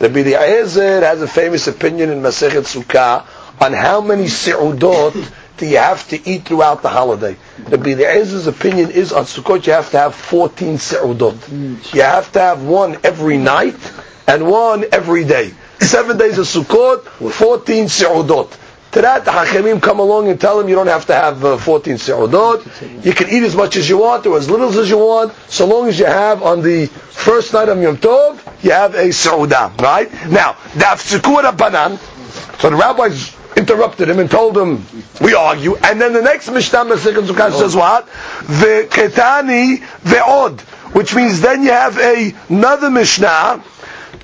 [0.01, 3.27] Rabbi Eliezer has a famous opinion in Masechet Sukkah
[3.61, 5.15] on how many se'udot
[5.61, 7.37] do you have to eat throughout the holiday.
[7.69, 11.95] Rabbi Eliezer's opinion is on Sukkot you have to have 14 se'udot.
[11.95, 13.77] You have to have one every night
[14.27, 15.53] and one every day.
[15.79, 18.57] Seven days of Sukkot, 14 se'udot.
[18.93, 21.59] To that, the Hachamim come along and tell him you don't have to have uh,
[21.59, 23.05] 14 se'udot.
[23.05, 25.67] You can eat as much as you want or as little as you want, so
[25.67, 29.79] long as you have on the first night of Yom Tov, you have a se'udah,
[29.83, 30.11] right?
[30.31, 31.99] Now, the Afsikur Banan,
[32.59, 34.85] so the rabbis interrupted him and told him,
[35.21, 37.81] we argue, and then the next Mishnah Masechet Sukkah says oh.
[37.81, 38.07] what?
[38.47, 40.61] The Ketani Ve'od,
[40.95, 43.63] which means then you have a, another Mishnah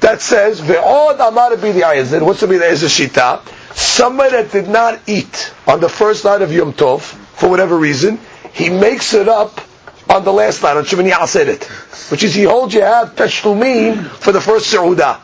[0.01, 3.43] that says, Ve'od Amar B'di What's the B'di Shita?
[3.77, 8.19] somebody that did not eat on the first night of Yom Tov, for whatever reason,
[8.53, 9.61] he makes it up
[10.09, 11.65] on the last night, on Shemini Aseret,
[12.11, 15.21] which is he holds you have Teshlumin for the first Seudah.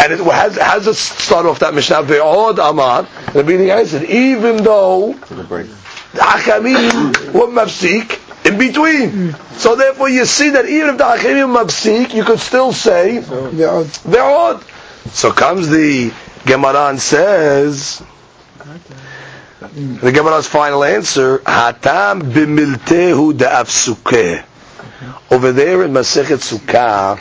[0.00, 4.56] And it has, has a start off that Mishnah, Ve'od Amar, the meaning said, even
[4.56, 5.74] though the
[6.14, 9.34] Hachamim were mafsik in between.
[9.58, 13.20] So therefore you see that even if the Hachamim were mafsik, you could still say
[13.20, 14.62] Ve'od.
[15.10, 16.12] So comes the
[16.46, 18.02] Gemara says,
[19.60, 24.44] the Gemara's final answer, Hatam bimiltehu da'afsukeh.
[25.30, 27.20] Over there in Masechet Sukkah,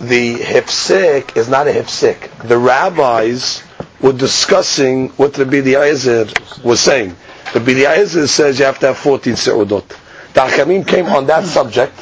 [0.00, 2.46] the hifsek is not a hifsek.
[2.48, 3.62] The rabbis
[4.00, 6.26] were discussing what Rabbi Eliezer
[6.62, 7.16] was saying.
[7.54, 9.86] Rabbi Eliezer says you have to have 14 se'udot.
[10.34, 11.92] The Hachamim came on that subject,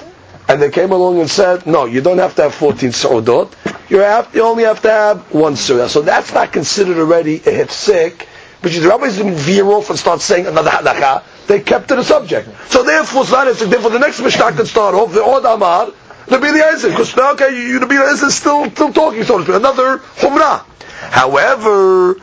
[0.49, 3.53] and they came along and said, no, you don't have to have 14 se'udot
[3.93, 5.87] you have you only have to have one surah.
[5.89, 8.27] So that's not considered already a hifsik,
[8.65, 11.23] is the rabbis didn't veer off and start saying another halakha.
[11.47, 12.49] They kept to the subject.
[12.71, 15.93] So therefore, it's not a Therefore, the next mishnah can start off the Od Amar,
[16.27, 19.57] the Eliezer, because now okay, you, the Eliezer is still still talking, so to speak.
[19.57, 20.65] Another humrah.
[21.11, 22.15] However,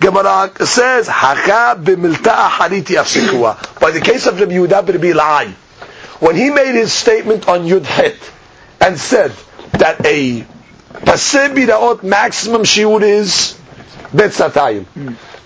[0.00, 3.80] Gemara says, Hacha b'milta hariti afsikua.
[3.80, 5.52] By the case of Rabbi Yehuda Rabbi
[6.20, 8.16] when he made his statement on Yud Het
[8.80, 9.32] and said
[9.72, 10.44] that a
[10.94, 13.58] Paseh maximum shiur is
[14.12, 14.86] bet satayim.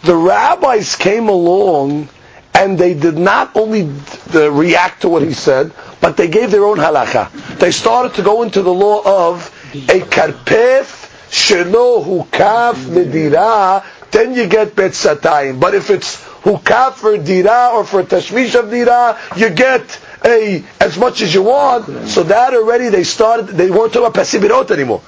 [0.03, 2.09] The rabbis came along
[2.55, 3.90] and they did not only
[4.33, 7.31] react to what he said, but they gave their own halacha.
[7.62, 14.48] They started to go into the law of a karpef shelo hukaf medira, then you
[14.48, 15.61] get bet satayim.
[15.61, 20.98] But if it's hukaf for dira or for tashmish of dira, you get a as
[20.98, 22.09] much as you want.
[22.09, 23.46] So that already they started.
[23.46, 25.01] They weren't talking about pasibirot anymore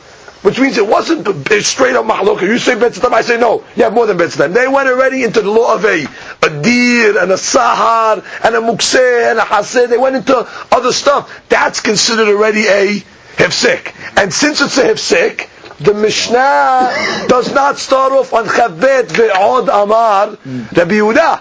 [0.45, 1.27] which means it wasn't
[1.65, 2.43] straight up mahloka.
[2.43, 3.65] You say betzatam, I say no.
[3.77, 4.53] You have more than betzatam.
[4.53, 6.05] They went already into the law of a,
[6.43, 9.89] a deer and a sahar and a mukseh and a haseh.
[9.89, 11.33] They went into other stuff.
[11.49, 12.99] That's considered already a
[13.37, 13.95] hefsek.
[14.21, 20.37] And since it's a hefsek, the Mishnah does not start off on chavet ve'od amar
[20.45, 21.41] Rabbi Yehuda.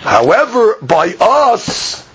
[0.00, 2.06] However, by us,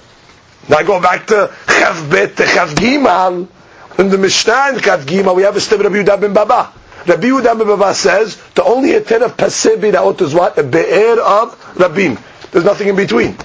[0.70, 3.48] now go back to chavbet to chavgimal,
[3.98, 6.72] in the Mishnah in Kav Gima, we have a step Rabbi Yehuda ben Baba.
[7.08, 10.58] Rabbi Yehuda ben Baba says the only heter of Paseh Biraot is what?
[10.58, 12.22] A Be'er of Rabim.
[12.52, 13.38] There's nothing in between.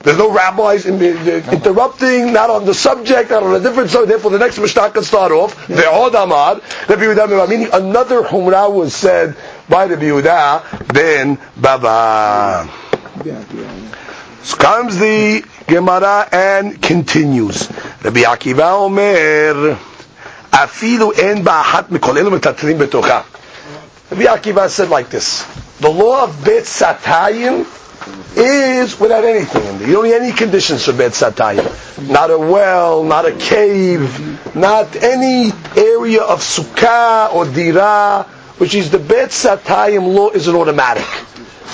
[0.00, 4.10] There's no rabbis in, uh, interrupting, not on the subject, not on a different subject.
[4.10, 5.66] Therefore, the next Mishnah can start off.
[5.66, 7.50] Ve'od Amar, Rabbi Yehuda ben Baba.
[7.50, 9.36] Meaning another Humrah was said
[9.68, 12.70] by Rabbi Yehuda ben Baba.
[14.44, 17.68] So comes the Gemara and continues.
[18.02, 19.76] Rabbi Akiva Omer,
[20.52, 23.24] Afilu en ba'ahat mikol elu metatrim betocha.
[24.10, 25.42] Rabbi Akiva said like this,
[25.80, 27.66] the law of Bet Satayim
[28.36, 29.88] is without anything in there.
[29.88, 32.08] You don't need any conditions for Bet Satayim.
[32.08, 38.22] Not a well, not a cave, not any area of sukkah or dira,
[38.58, 41.04] which is the Bet Satayim law is an automatic.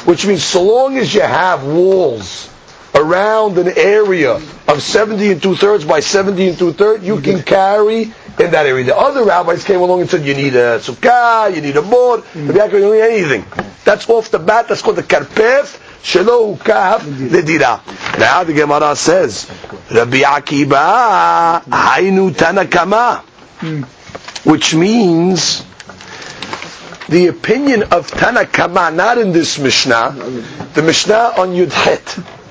[0.06, 2.48] Which means so long as you have walls,
[2.94, 4.34] around an area
[4.68, 8.12] of 70 and two thirds by 70 and two thirds, you can carry in
[8.50, 8.84] that area.
[8.84, 12.20] The other rabbis came along and said you need a sukkah, you need a board,
[12.32, 12.46] mm.
[12.48, 13.44] you don't need anything.
[13.84, 14.68] That's off the bat.
[14.68, 15.78] That's called the karpef.
[16.02, 17.80] Shelo ukaf ledira.
[18.18, 19.48] Now the Gemara says,
[19.90, 23.20] Rabbi Akiba hainu tanakama,
[24.44, 25.64] which means
[27.08, 30.10] the opinion of Tanakama, not in this Mishnah,
[30.74, 32.41] the Mishnah on Yudhet.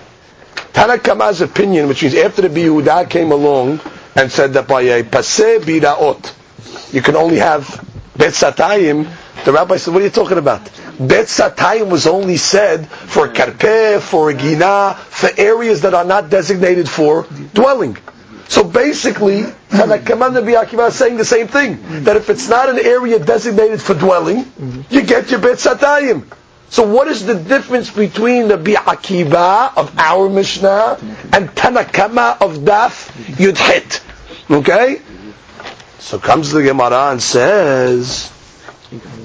[0.73, 3.81] Tanakama's opinion, which means after the Yehuda came along
[4.15, 7.67] and said that by a paseh biraot, you can only have
[8.17, 9.07] bet satayim,
[9.45, 10.63] the rabbi said, what are you talking about?
[10.99, 16.87] Bet satayim was only said for karpeh, for gina, for areas that are not designated
[16.87, 17.97] for dwelling.
[18.47, 22.79] So basically, Tanakaman Rabbi Akiva is saying the same thing, that if it's not an
[22.79, 24.45] area designated for dwelling,
[24.89, 26.25] you get your bet satayim.
[26.71, 30.99] So what is the difference between the Bi'akiba of our Mishnah
[31.33, 33.99] and Tanakama of Daf Yudhit?
[34.49, 35.01] Okay?
[35.99, 38.31] So comes the Gemara and says,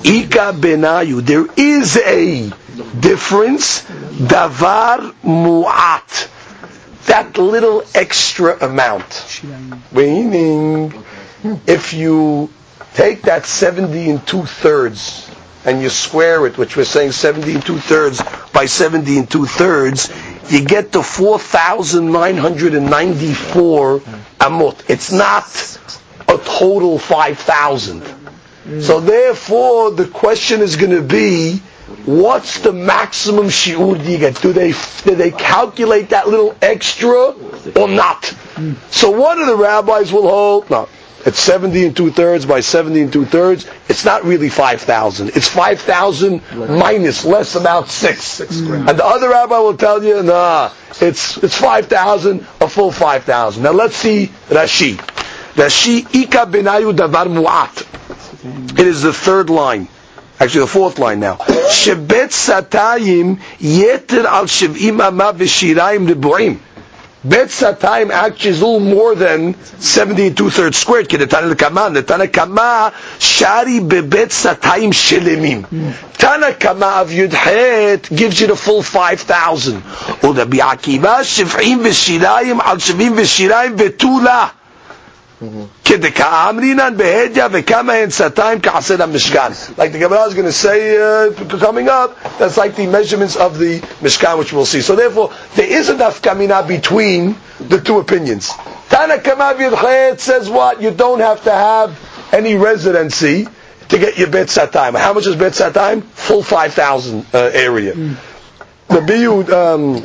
[0.03, 1.21] Ika benayu.
[1.25, 2.51] There is a
[2.99, 3.83] difference.
[3.85, 6.29] Davar mu'at.
[7.07, 9.41] That little extra amount.
[9.93, 10.93] Meaning,
[11.69, 12.51] if you
[12.95, 15.26] take that 70 and two thirds
[15.67, 19.47] and you square it, which we're saying 70 and two thirds by 70 and two
[19.47, 20.11] thirds,
[20.49, 24.89] you get to 4,994 amot.
[24.89, 25.79] It's not
[26.29, 28.03] a total 5,000.
[28.81, 31.61] So therefore, the question is going to be,
[32.05, 34.41] what's the maximum shiur do you get?
[34.41, 34.73] Do they
[35.05, 37.35] do they calculate that little extra
[37.77, 38.25] or not?
[38.91, 40.89] So one of the rabbis will hold no.
[41.27, 43.67] It's 70 and two thirds by 70 and two thirds.
[43.89, 45.31] It's not really 5,000.
[45.31, 48.41] It's 5,000 minus less about six.
[48.41, 48.89] Mm.
[48.89, 50.71] And the other rabbi will tell you, nah,
[51.01, 53.61] it's, it's 5,000, a full 5,000.
[53.63, 54.95] Now let's see Rashi.
[55.55, 58.79] Rashi, Ika benayu davar mu'at.
[58.79, 59.89] It is the third line.
[60.39, 61.37] Actually, the fourth line now.
[61.37, 66.59] Shebet satayim yeter al shev'im ama v'shirayim ribu'im.
[67.29, 71.09] Bet Satayim actually is a little more than 70 and two-thirds squared.
[71.11, 75.67] Tana Kama, the Tana Kama, Shari bebet Satayim Shilimim.
[76.19, 79.83] Tana Kama of Yudhet gives you the full 5,000.
[79.83, 84.53] Uda Bi'akiva, Shiv'im v'shirayim, al Shiv'im v'shirayim v'tula.
[85.41, 85.65] Mm-hmm.
[89.79, 93.59] Like the Gemara is going to say uh, coming up, that's like the measurements of
[93.59, 94.81] the Mishkan, which we'll see.
[94.81, 98.53] So therefore, there is enough kamina between the two opinions.
[98.89, 100.81] Tana Kamav says what?
[100.81, 101.99] You don't have to have
[102.33, 103.47] any residency
[103.89, 104.95] to get your Bet time.
[104.95, 106.01] How much is Bet time?
[106.03, 107.93] Full 5,000 uh, area.
[107.93, 108.17] Mm.
[108.89, 109.97] The Biyu um,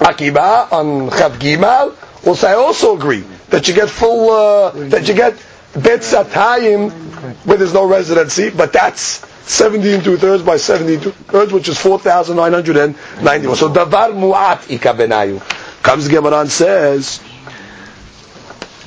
[0.00, 1.94] Akiba on Chav Gimal,
[2.34, 5.34] say, I also agree that you get full, uh, that you get
[5.74, 6.90] bet satayim
[7.44, 13.56] where there's no residency, but that's 17 two thirds by 72 thirds, which is 4,991.
[13.56, 15.40] So davar mu'at ikabenayu.
[15.82, 17.20] Comes Gemara and says,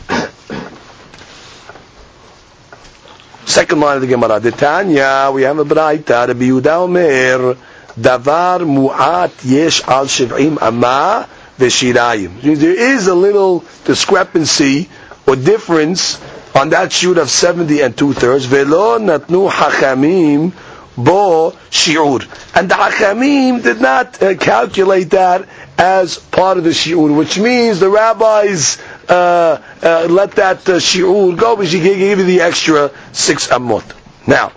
[3.45, 7.55] second line of the Gemara, the Tanya, we have a braita, Rabbi Yehuda Omer,
[7.97, 11.25] davar mu'at yesh al shiv'im ama
[11.59, 12.41] v'shirayim.
[12.41, 14.89] There is a little discrepancy
[15.27, 16.19] or difference
[16.55, 18.45] on that shoot of 70 and two-thirds.
[18.45, 20.53] Velo natnu hachamim
[20.97, 22.25] bo shiur.
[22.55, 25.47] And the hachamim did not uh, calculate that
[25.77, 31.37] as part of the shiur, which means the rabbis uh, uh, let that uh, shiur
[31.37, 33.83] go, but she gave you the extra six amot.
[34.27, 34.51] Now,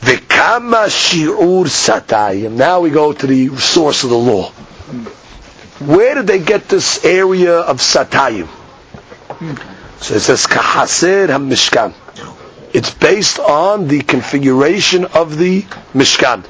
[0.00, 2.52] Vikama shiur satayim.
[2.52, 4.52] Now we go to the source of the law.
[5.80, 8.48] Where did they get this area of satayim?
[10.00, 11.94] So it says kahaser hamishkan.
[12.72, 15.62] It's based on the configuration of the
[15.94, 16.44] mishkan.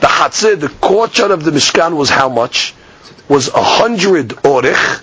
[0.00, 2.74] The hatzir, the courtyard of the mishkan was how much?
[3.28, 5.02] Was a hundred orich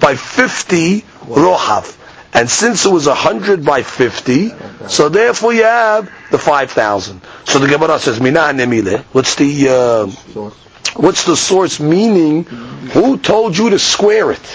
[0.00, 1.96] by fifty rohav.
[2.34, 4.52] And since it was a hundred by fifty,
[4.86, 7.22] so therefore you have the five thousand.
[7.46, 9.00] So the Gemara says, Mina nemile.
[9.12, 10.50] What's the uh,
[10.96, 12.44] What's the source meaning?
[12.44, 14.46] Who told you to square it?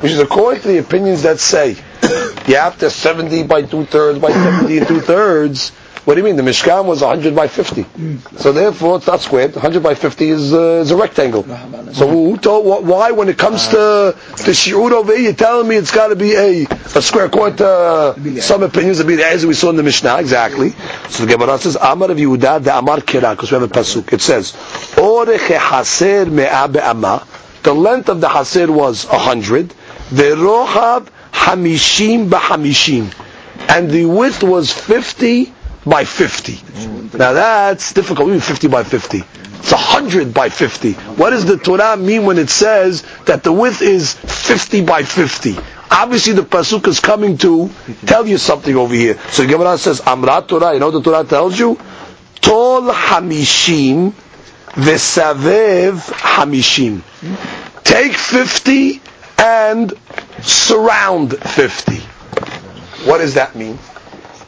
[0.00, 1.76] Which is according to the opinions that say
[2.46, 5.72] you have to 70 by two thirds by 70 and two thirds.
[6.04, 6.36] What do you mean?
[6.36, 7.84] The Mishkan was 100 by 50.
[8.38, 9.52] So therefore, it's not squared.
[9.54, 11.42] 100 by 50 is, uh, is a rectangle.
[11.92, 15.76] So who told, why when it comes to the shiur over here, you're telling me
[15.76, 17.28] it's got to be a, a square?
[17.28, 20.70] To uh, some opinions, it be as we saw in the Mishnah, exactly.
[21.10, 24.12] So the Gemara says, Amar of Yehuda, the Amar Kira, because we have a pasuk.
[24.12, 24.54] It says,
[26.30, 27.26] me'a
[27.62, 29.68] The length of the haser was 100.
[30.10, 33.12] Verochav hamishim b'hamishim.
[33.68, 35.52] And the width was 50
[35.86, 36.58] by 50.
[37.18, 38.28] Now that's difficult.
[38.28, 39.18] We 50 by 50.
[39.18, 40.92] It's 100 by 50.
[40.92, 45.56] What does the Torah mean when it says that the width is 50 by 50?
[45.90, 47.70] Obviously the Pasuk is coming to
[48.06, 49.18] tell you something over here.
[49.30, 51.78] So Gemara says, Amrat Torah, you know the Torah tells you?
[52.40, 54.12] Tol Hamishim
[54.72, 57.02] Vesavev Hamishim.
[57.84, 59.02] Take 50
[59.38, 59.92] and
[60.42, 61.96] surround 50.
[63.08, 63.78] What does that mean?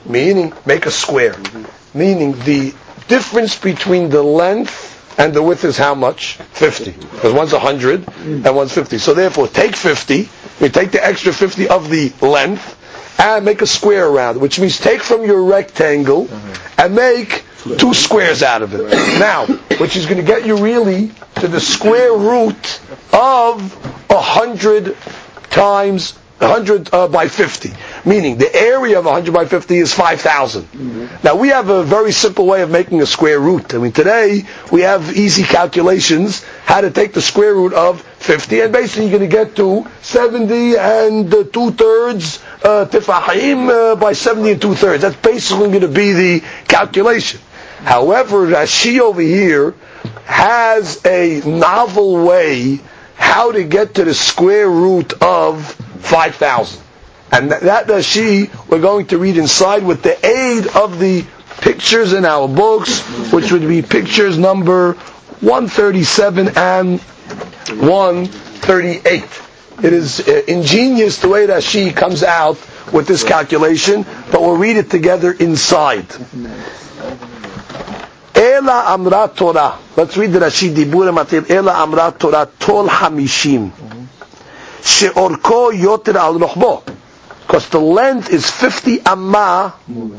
[0.07, 1.99] Meaning make a square, mm-hmm.
[1.99, 2.75] meaning the
[3.09, 6.37] difference between the length and the width is how much?
[6.37, 6.93] 50.
[6.93, 8.99] Because one's 100 and one's 50.
[8.99, 10.29] So therefore, take 50,
[10.61, 12.79] you take the extra 50 of the length,
[13.19, 16.29] and make a square around it, which means take from your rectangle
[16.79, 17.45] and make
[17.79, 18.83] two squares out of it.
[19.19, 22.81] Now, which is going to get you really to the square root
[23.13, 23.75] of
[24.11, 24.97] 100
[25.51, 27.71] times 100 uh, by 50,
[28.05, 30.63] meaning the area of 100 by 50 is 5,000.
[30.65, 31.07] Mm-hmm.
[31.25, 33.75] Now we have a very simple way of making a square root.
[33.75, 38.61] I mean, today we have easy calculations how to take the square root of 50,
[38.61, 43.97] and basically you're going to get to 70 and uh, two thirds uh, tifahim uh,
[43.97, 45.03] by 70 and two thirds.
[45.03, 47.41] That's basically going to be the calculation.
[47.85, 49.75] However, Rashi over here
[50.25, 52.81] has a novel way
[53.17, 56.83] how to get to the square root of 5,000.
[57.33, 61.25] And that, that Rashi we're going to read inside with the aid of the
[61.63, 63.01] pictures in our books,
[63.33, 64.93] which would be pictures number
[65.41, 69.25] 137 and 138.
[69.83, 72.57] It is uh, ingenious the way that she comes out
[72.93, 76.07] with this calculation, but we'll read it together inside.
[78.35, 79.79] Ela amra Torah.
[79.97, 81.49] Let's read the Rashi Dibur Hamatchil.
[81.51, 83.71] Ela amra Torah tol hamishim.
[84.83, 86.39] She'orko yoter al.
[87.47, 89.75] Because the length is 50 amma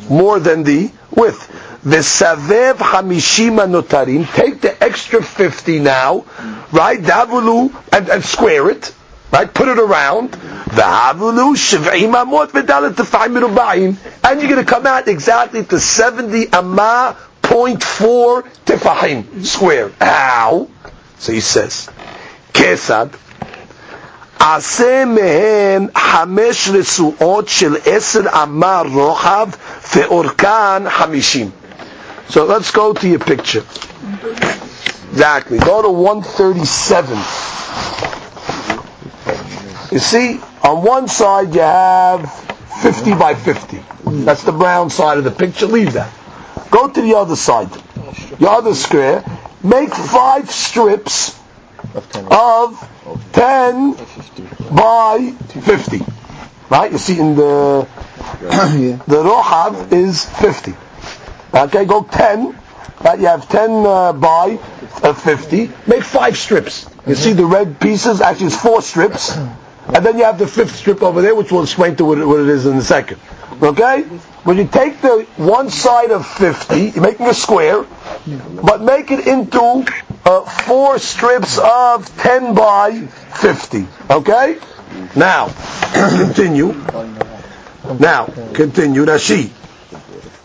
[0.10, 1.50] more than the width.
[1.84, 4.32] V'savev hamishima notarim.
[4.34, 6.26] Take the extra 50 now,
[6.72, 7.00] right?
[7.00, 8.94] Davulu, and, and square it.
[9.32, 9.52] Right?
[9.52, 10.32] Put it around.
[10.32, 13.98] V'havulu shiv'im amot v'dalet tefahim mirubayim.
[14.24, 19.92] And you're going to come out exactly to 70 amma 0.4 tefahim square.
[20.00, 20.70] How?
[21.18, 21.90] So he says,
[22.54, 23.14] Kesad,
[24.43, 29.49] עשה מהן חמש רצועות של עשר אמה רוחב
[29.95, 31.51] ואורכן חמישים.
[32.31, 33.65] So let's go to your picture.
[35.13, 35.59] Exactly.
[35.59, 37.17] Go to 137.
[39.91, 42.31] You see, on one side you have
[42.83, 43.83] 50 by 50.
[44.25, 45.67] That's the brown side of the picture.
[45.67, 46.13] Leave that.
[46.71, 47.71] Go to the other side,
[48.39, 49.25] the other square.
[49.63, 51.39] Make five strips
[51.96, 53.94] of 10
[54.76, 56.02] by 50.
[56.70, 56.92] Right?
[56.92, 57.88] You see in the
[59.08, 60.74] the rohav is 50.
[61.54, 62.58] Okay, go 10.
[63.04, 63.20] Right?
[63.20, 64.60] You have 10 uh, by
[65.04, 65.70] uh, 50.
[65.88, 66.90] Make five strips.
[67.06, 68.22] You see the red pieces?
[68.22, 69.36] Actually, it's four strips.
[69.86, 72.26] And then you have the fifth strip over there, which we'll explain to what it,
[72.26, 73.20] what it is in a second.
[73.62, 74.04] Okay?
[74.44, 77.86] When you take the one side of 50, you're making a square,
[78.64, 79.86] but make it into
[80.25, 83.87] uh, four strips of 10 by 50.
[84.11, 84.59] Okay?
[85.17, 85.49] Now,
[85.93, 86.73] continue.
[87.99, 89.05] Now, continue.
[89.05, 89.51] Rashi.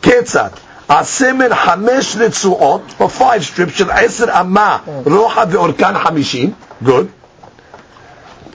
[0.01, 0.59] Ketzat.
[0.89, 7.07] Asimin hamesh לתשואות, for five strips של עשר אמה רוחה ואורכן חמישים, good.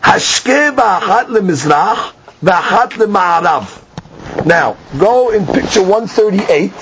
[0.05, 2.12] השקה באחת למזרח
[2.43, 3.64] ואחת למערב.
[4.45, 6.72] Now, go in picture 138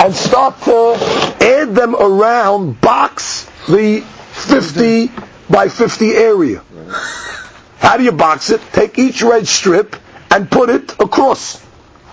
[0.00, 0.94] and start to
[1.40, 4.01] add them around, box the
[4.31, 5.11] 50
[5.49, 6.63] by 50 area.
[7.79, 8.61] How do you box it?
[8.73, 9.95] Take each red strip
[10.31, 11.65] and put it across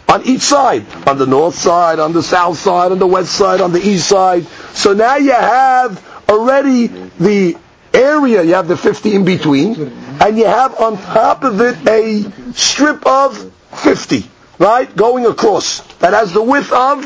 [0.09, 0.85] on each side.
[1.07, 4.09] On the north side, on the south side, on the west side, on the east
[4.09, 4.47] side.
[4.75, 7.57] So now you have already the
[7.93, 9.81] area, you have the 50 in between,
[10.21, 15.81] and you have on top of it a strip of 50 right, going across.
[15.99, 17.05] That has the width of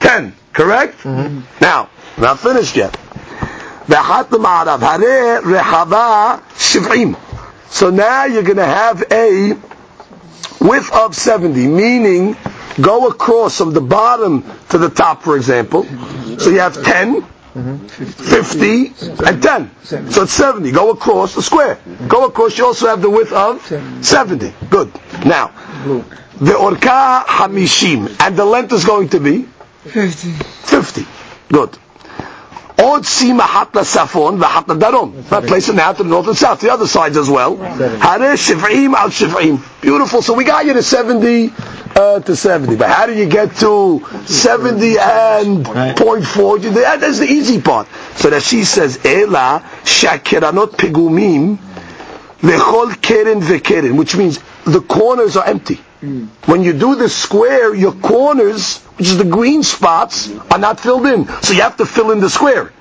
[0.00, 0.98] 10, correct?
[0.98, 1.40] Mm-hmm.
[1.60, 2.96] Now, not finished yet.
[7.70, 9.52] So now you're going to have a
[10.60, 12.36] width of 70, meaning
[12.80, 15.84] go across from the bottom to the top, for example.
[16.38, 18.92] So you have 10, 50,
[19.26, 19.70] and 10.
[19.82, 20.70] So it's 70.
[20.72, 21.78] Go across the square.
[22.08, 23.64] Go across, you also have the width of
[24.04, 24.52] 70.
[24.70, 24.92] Good.
[25.24, 25.48] Now,
[26.40, 29.48] the orka hamishim, and the length is going to be
[29.84, 30.32] 50.
[30.32, 31.06] 50.
[31.50, 31.78] Good.
[32.78, 35.28] Od sima hatla safon v'hatla darom.
[35.30, 37.56] That place it now to the north and south, the other sides as well.
[37.56, 39.58] Hare shiv'im al shiv'im.
[39.80, 40.22] Beautiful.
[40.22, 41.52] So we got you to 70
[41.96, 42.76] uh, to 70.
[42.76, 45.64] But how do you get to 70 and
[45.96, 46.58] point four?
[46.60, 47.88] That's the easy part.
[48.14, 51.58] So Rashi says, Ela shakiranot pigumim
[52.42, 55.80] lechol keren vekeren, which means the corners are empty.
[56.02, 56.28] Mm.
[56.46, 61.06] When you do the square, your corners, which is the green spots, are not filled
[61.06, 61.26] in.
[61.42, 62.72] So you have to fill in the square.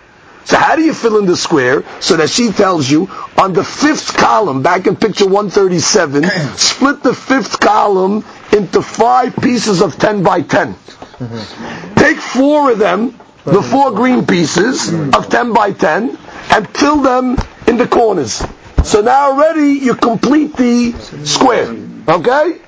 [0.46, 1.84] So how do you fill in the square?
[2.00, 6.24] So Rashi tells you on the fifth column, back in picture 137,
[6.56, 10.74] split the fifth column into five pieces of 10 by 10.
[10.74, 11.94] Mm-hmm.
[11.96, 16.18] Take four of them, the four green pieces of 10 by 10,
[16.52, 17.36] and fill them
[17.68, 18.42] in the corners.
[18.86, 20.94] So now already you complete the
[21.26, 21.76] square.
[22.08, 22.62] Okay?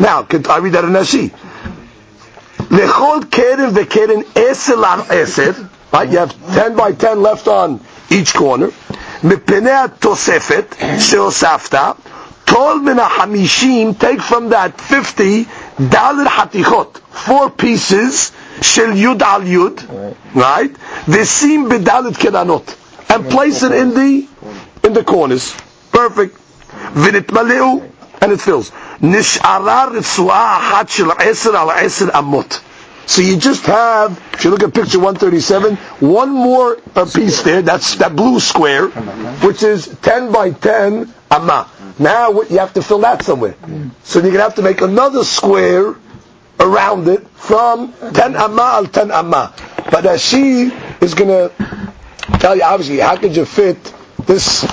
[0.00, 1.30] Now, I read that in Rashi.
[2.70, 5.68] Lechol keren vekeren eser lar eser.
[5.92, 6.08] Right?
[6.10, 8.70] You have 10 by 10 left on each corner.
[9.24, 11.76] מפני התוספת שהוספת,
[12.50, 15.44] Kol min hamishim, take from that 50,
[15.78, 16.96] dalir hatichot,
[17.26, 19.76] four pieces, shel yud al yud,
[20.34, 20.72] right?
[21.06, 22.66] Vesim bedalit kedanot,
[23.08, 24.26] and place it in the,
[24.82, 25.54] in the corners.
[25.92, 26.36] Perfect.
[26.94, 27.88] Vinit maleu,
[28.21, 28.71] and it fills.
[29.01, 30.03] Nish'ara
[30.87, 32.61] shel eser al eser amot.
[33.07, 37.61] So you just have, if you look at picture 137, one more uh, piece there,
[37.61, 38.87] that's that blue square,
[39.45, 41.69] which is 10 by 10 amma.
[41.99, 43.55] Now what, you have to fill that somewhere.
[44.03, 45.95] So you're going to have to make another square
[46.59, 49.53] around it from 10 amma al 10 amma.
[49.91, 51.51] But as she is going to
[52.39, 53.77] tell you, obviously, how could you fit
[54.25, 54.67] this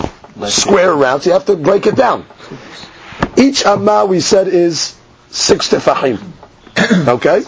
[0.48, 1.20] square around?
[1.20, 2.24] So you have to break it down.
[3.42, 4.94] Each amma, we said, is
[5.30, 6.20] six tefahim.
[7.08, 7.42] okay?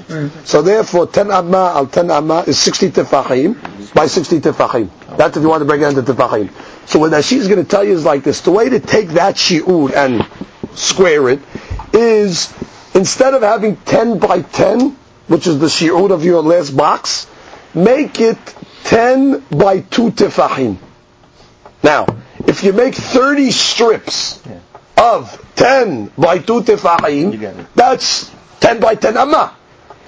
[0.44, 4.90] So therefore, 10 amma al 10 amma is 60 tefahim by 60 tefahim.
[5.16, 6.50] That's if you want to break it into tefahim.
[6.88, 8.40] So what that she's going to tell you is like this.
[8.40, 10.26] The way to take that shi'ur and
[10.76, 11.40] square it
[11.92, 12.52] is
[12.92, 14.96] instead of having 10 by 10,
[15.28, 17.28] which is the shi'ur of your last box,
[17.72, 18.38] make it
[18.82, 20.76] 10 by 2 tefahim.
[21.84, 22.06] Now,
[22.48, 24.42] if you make 30 strips
[24.96, 28.30] of 10 by 2 tefahim, that's
[28.60, 29.54] 10 by 10 amma.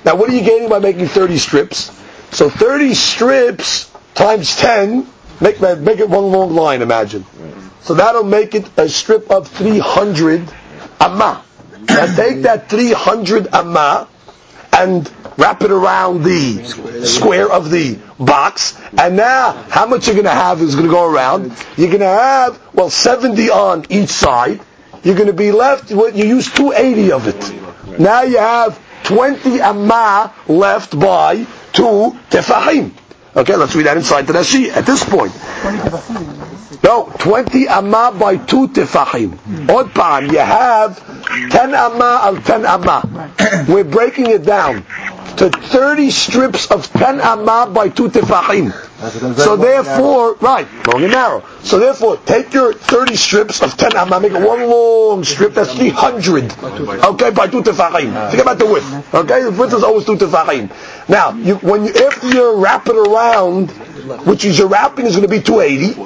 [0.04, 1.90] Now, what are you gaining by making 30 strips?
[2.30, 5.06] So 30 strips times 10,
[5.40, 7.24] make, make it one long line, imagine.
[7.82, 10.48] So that'll make it a strip of 300
[11.00, 11.42] amma.
[11.88, 14.08] Now take that 300 amma
[14.72, 16.64] and wrap it around the
[17.04, 18.78] square of the box.
[18.96, 21.52] And now, how much you're going to have is going to go around.
[21.76, 24.60] You're going to have, well, 70 on each side.
[25.06, 28.00] You're going to be left, you use 280 of it.
[28.00, 32.90] Now you have 20 amma left by two tefahim.
[33.36, 35.30] Okay, let's read that inside the Rashi at this point.
[36.82, 39.38] No, 20 amma by 2 tefahim.
[39.70, 40.98] Odd you have
[41.50, 43.28] 10 amma al 10 amma.
[43.68, 44.84] We're breaking it down
[45.36, 48.72] to 30 strips of 10 amma by 2 tefahim.
[48.98, 51.44] So therefore, right, long and narrow.
[51.62, 55.74] So therefore, take your 30 strips of 10 amma, make it one long strip, that's
[55.74, 56.52] 300.
[57.04, 58.30] Okay, by 2 tefahim.
[58.30, 59.14] Think about the width.
[59.14, 60.70] Okay, the width is always 2 tefahim.
[61.08, 63.70] Now, you, when you, after you wrap it around,
[64.26, 66.00] which is your wrapping is going to be 280,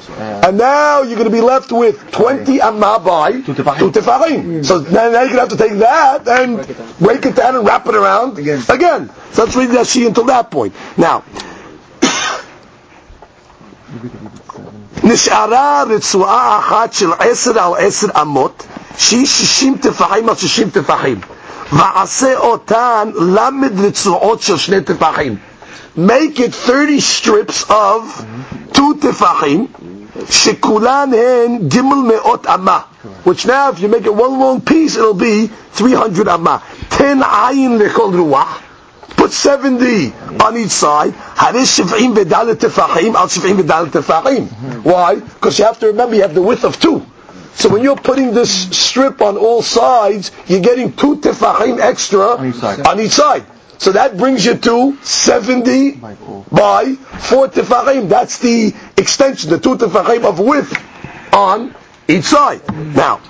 [0.49, 4.65] and now you're going to be left with 20 amma by 2 tefahim.
[4.65, 6.57] So now, now you're going to have to take that and
[6.99, 9.11] break it down and wrap it around again.
[9.33, 10.75] So let's read Rashi until that point.
[10.99, 11.23] Now,
[15.04, 18.64] נשארה רצועה אחת של עשר על עשר אמות,
[18.98, 21.20] שהיא שישים טפחים על שישים טפחים.
[21.74, 25.36] ועשה אותן למד רצועות של שני טפחים.
[25.98, 28.04] Make it 30 strips of
[28.74, 29.80] two tefachim,
[30.30, 32.80] שכולן הן גימל מאות אמה.
[33.26, 36.62] Which now, if you make it one long piece, it'll be 300 amma.
[36.90, 38.48] 10 ayin lechol ruach.
[39.31, 40.13] Put 70
[40.43, 41.13] on each side.
[41.13, 44.83] Harish shiv'im v'dalet tefachim al shiv'im v'dalet tefachim.
[44.83, 45.21] Why?
[45.21, 47.07] Because you have to remember you have the width of two.
[47.55, 52.49] So when you're putting this strip on all sides, you're getting two tefachim extra on
[52.49, 52.85] each side.
[52.85, 53.45] On each side.
[53.79, 58.09] So that brings you to 70 by 4, by four tefachim.
[58.09, 60.75] That's the extension, the two tefachim of width
[61.33, 61.73] on
[62.09, 62.63] each side.
[62.97, 63.21] Now,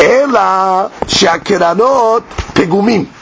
[0.00, 2.22] Ela shakiranot
[2.54, 3.17] pigumim.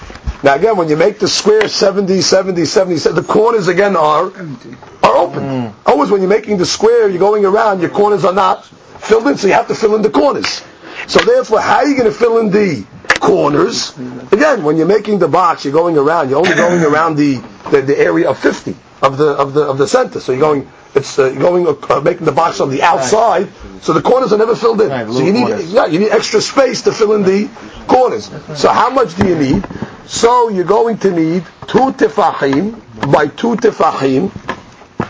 [0.47, 5.17] Now again, when you make the square 70, 70, 70, the corners again are are
[5.17, 5.43] open.
[5.43, 5.75] Mm.
[5.85, 9.37] Always when you're making the square, you're going around, your corners are not filled in,
[9.39, 10.63] so you have to fill in the corners.
[11.09, 12.87] So therefore, how are you going to fill in the
[13.19, 13.99] corners?
[14.31, 16.31] Again, when you're making the box, you're going around.
[16.31, 17.43] You're only going around the,
[17.73, 20.21] the, the area of 50 of the of the of the center.
[20.21, 23.49] So you're going it's uh, going uh, making the box on the outside,
[23.83, 24.91] so the corners are never filled in.
[24.91, 25.73] Right, so you need corners.
[25.73, 27.51] yeah you need extra space to fill in the
[27.89, 28.31] corners.
[28.55, 29.67] So how much do you need?
[30.07, 32.81] So you're going to need two tefachim
[33.13, 34.31] by two tefachim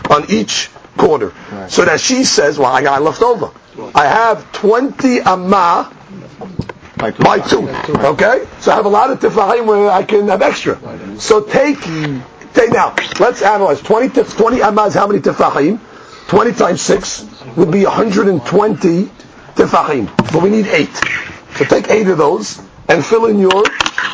[0.09, 1.33] on each corner.
[1.51, 1.71] Right.
[1.71, 3.51] So Rashi says, well, I got left over.
[3.93, 5.93] I have 20 amma
[6.97, 7.23] by two.
[7.23, 7.69] By two.
[7.69, 8.47] Okay?
[8.59, 10.79] So I have a lot of tefachim where I can have extra.
[11.19, 11.77] So take
[12.57, 13.81] Okay, now, let's analyze.
[13.81, 15.79] 20, 20 amas, how many tefachim?
[16.27, 17.25] 20 times 6
[17.55, 19.03] would be 120
[19.53, 20.17] tefachim.
[20.33, 20.89] But we need 8.
[21.55, 23.63] So take 8 of those and fill in your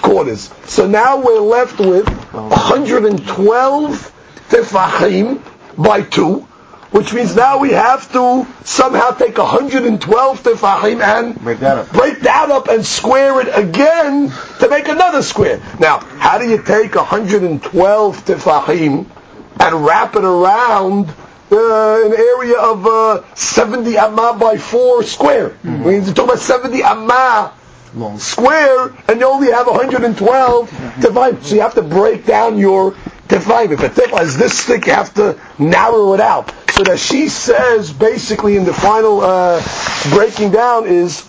[0.01, 0.51] quarters.
[0.65, 4.11] So now we're left with 112
[4.49, 5.41] tefachim
[5.77, 6.47] by 2
[6.93, 11.91] which means now we have to somehow take 112 tefachim and break that, up.
[11.91, 15.59] break that up and square it again to make another square.
[15.79, 19.07] Now, how do you take 112 tefachim
[19.59, 21.09] and wrap it around
[21.51, 25.49] uh, an area of uh, 70 amma by 4 square.
[25.49, 25.83] Mm-hmm.
[25.83, 27.53] We need to talk about 70 amma.
[28.17, 31.43] Square, and you only have 112 tefahim.
[31.43, 32.93] So you have to break down your
[33.27, 33.71] tefahim.
[33.71, 36.49] If a tefah is this thick, you have to narrow it out.
[36.71, 39.63] So Rashi says, basically, in the final uh,
[40.09, 41.27] breaking down, is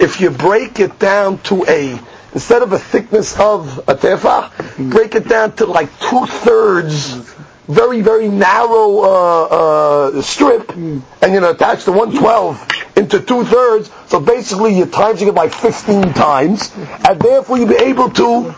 [0.00, 1.98] if you break it down to a
[2.32, 7.34] instead of a thickness of a tefah, break it down to like two thirds
[7.68, 11.02] very, very narrow uh, uh, strip, mm.
[11.20, 13.90] and you know, attach the 112 into two thirds.
[14.06, 18.54] So basically, you're timesing it by 15 times, and therefore you'll be able to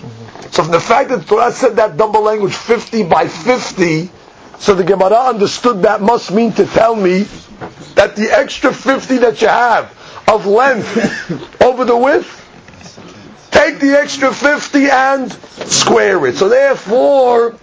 [0.51, 4.09] So from the fact that the Torah said that double language 50 by 50,
[4.59, 7.23] so the Gemara understood that must mean to tell me
[7.95, 12.40] that the extra 50 that you have of length over the width
[13.51, 16.37] take the extra 50 and square it.
[16.37, 17.55] So therefore,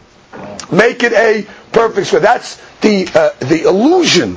[0.70, 2.22] make it a perfect square.
[2.22, 4.36] That's the, uh, the illusion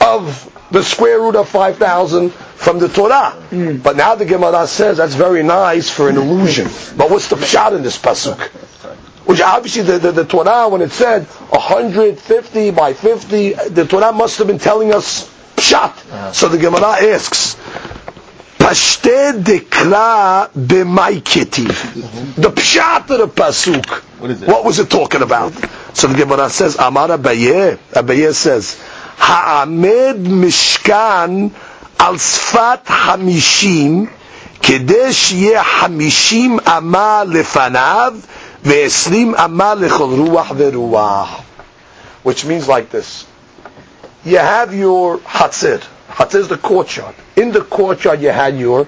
[0.00, 3.36] of the square root of 5,000 from the Torah.
[3.50, 3.82] Mm.
[3.82, 6.66] But now the Gemara says that's very nice for an illusion.
[6.96, 8.38] But what's the pshat in this pasuk?
[9.26, 14.38] Which obviously the, the, the Torah, when it said 150 by 50, the Torah must
[14.38, 15.90] have been telling us pshat.
[15.90, 16.32] Uh-huh.
[16.32, 17.54] So the Gemara asks,
[18.59, 22.35] Pashte dekra b'may ketiv.
[22.35, 23.85] The pshat of the pasuk.
[24.19, 24.47] What is it?
[24.47, 25.53] What was it talking about?
[25.93, 27.77] So the Gemara says, Amar Abaye.
[27.91, 28.81] Abaye says,
[29.17, 31.51] Ha'amed mishkan
[31.99, 34.09] al sfat hamishim
[34.61, 38.13] כדי שיהיה חמישים אמה לפניו
[38.63, 41.41] ועשרים אמה לכל רוח ורוח.
[42.23, 43.25] Which means like this.
[44.25, 45.83] You have your hatzir.
[46.20, 47.14] Hatzir is the courtyard.
[47.34, 48.84] In the courtyard you had your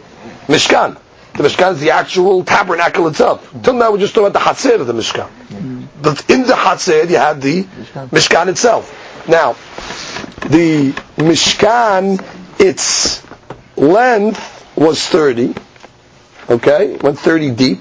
[0.49, 0.99] Mishkan.
[1.33, 3.51] The Mishkan is the actual tabernacle itself.
[3.63, 5.31] Till now we're just talking about the Hatzir of the Mishkan.
[6.03, 7.63] But in the Hatzir you had the
[8.13, 9.27] Mishkan itself.
[9.27, 9.55] Now,
[10.51, 12.23] the Mishkan,
[12.61, 13.23] its
[13.77, 15.55] length was 30,
[16.51, 17.81] okay, went 30 deep,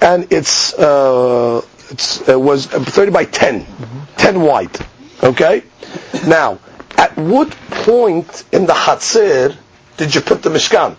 [0.00, 1.60] and its, uh,
[1.90, 3.66] its uh, was 30 by 10,
[4.16, 4.78] 10 wide,
[5.24, 5.64] okay?
[6.26, 6.60] Now,
[6.96, 9.56] at what point in the Hatzir
[9.96, 10.96] did you put the Mishkan?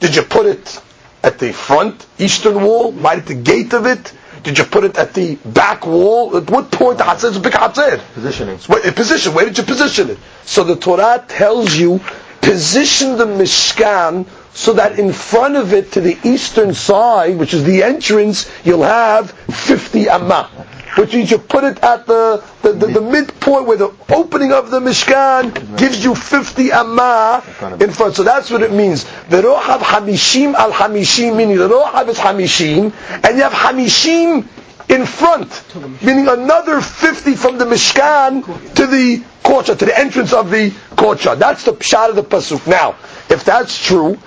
[0.00, 0.80] Did you put it
[1.22, 4.12] at the front eastern wall, right at the gate of it?
[4.42, 6.36] Did you put it at the back wall?
[6.36, 8.00] At what point the Hatzir is a big Hatzir?
[8.14, 8.58] Positioning.
[8.66, 9.34] What, position.
[9.34, 10.18] Where did you position it?
[10.44, 12.00] So the Torah tells you
[12.40, 17.64] position the Mishkan so that in front of it to the eastern side, which is
[17.64, 20.50] the entrance, you'll have 50 amma
[20.96, 24.70] which means you put it at the, the, the, the, midpoint where the opening of
[24.70, 27.42] the Mishkan gives you 50 amma
[27.80, 28.14] in front.
[28.14, 29.04] So that's what it means.
[29.28, 32.92] The rohav hamishim al hamishim, meaning the rohav is hamishim,
[33.24, 34.46] and you have hamishim
[34.88, 35.64] in front,
[36.02, 41.38] meaning another 50 from the Mishkan to the courtyard, to the entrance of the courtyard.
[41.38, 42.66] That's the pshat of the pasuk.
[42.66, 42.96] Now,
[43.30, 44.18] if that's true,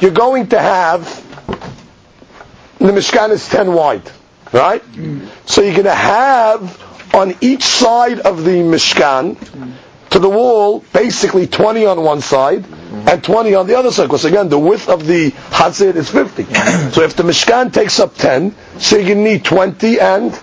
[0.00, 1.04] you're going to have
[2.78, 4.10] the Mishkan is 10 wide.
[4.52, 4.82] Right?
[5.46, 9.36] So you're going to have on each side of the Mishkan
[10.10, 12.64] to the wall basically 20 on one side
[13.08, 14.04] and 20 on the other side.
[14.04, 16.44] Because again, the width of the Hatzir is 50.
[16.92, 20.38] so if the Mishkan takes up 10, so you need 20 and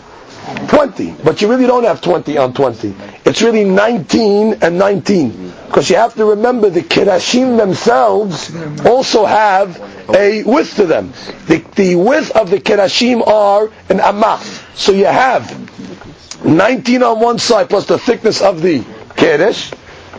[0.68, 1.12] 20.
[1.24, 2.94] But you really don't have 20 on 20.
[3.26, 5.53] It's really 19 and 19.
[5.74, 8.56] Because you have to remember the Kirashim themselves
[8.86, 9.82] also have
[10.14, 11.12] a width to them.
[11.48, 14.40] The, the width of the Kirashim are an Amah.
[14.76, 19.74] So you have 19 on one side plus the thickness of the Kiddush,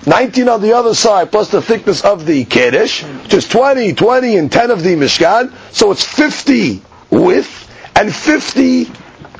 [0.05, 4.37] 19 on the other side plus the thickness of the Kiddush, which is 20, 20,
[4.37, 5.55] and 10 of the Mishkan.
[5.71, 8.87] So it's 50 width and 50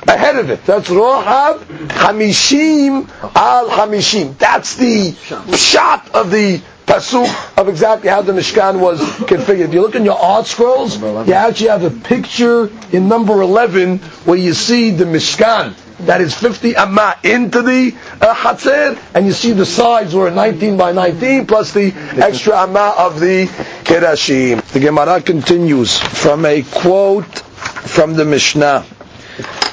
[0.07, 0.65] ahead of it.
[0.65, 4.37] That's Rohab Hamishim al Hamishim.
[4.37, 5.11] That's the
[5.57, 9.67] shot of the pasuk of exactly how the Mishkan was configured.
[9.69, 14.37] If you look in your ArtScrolls, you actually have a picture in number 11 where
[14.37, 15.73] you see the Mishkan.
[15.99, 20.75] That is 50 amma into the uh, Hatzir, and you see the sides were 19
[20.77, 23.45] by 19 plus the extra amma of the
[23.85, 24.61] Kedashim.
[24.73, 28.85] The Gemara continues from a quote from the Mishnah.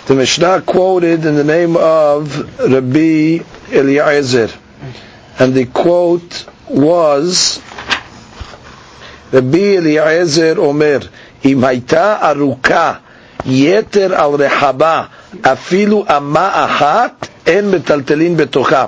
[0.08, 4.50] the Mishnah quoted in the name of Rabbi Eliezer,
[5.40, 7.62] and the quote was
[9.32, 11.08] Rabbi Eliezer Omer,
[11.46, 12.94] אם הייתה ארוכה
[13.46, 15.04] יתר על רחבה
[15.42, 18.86] אפילו אמה אחת, אין מטלטלין בתוכה.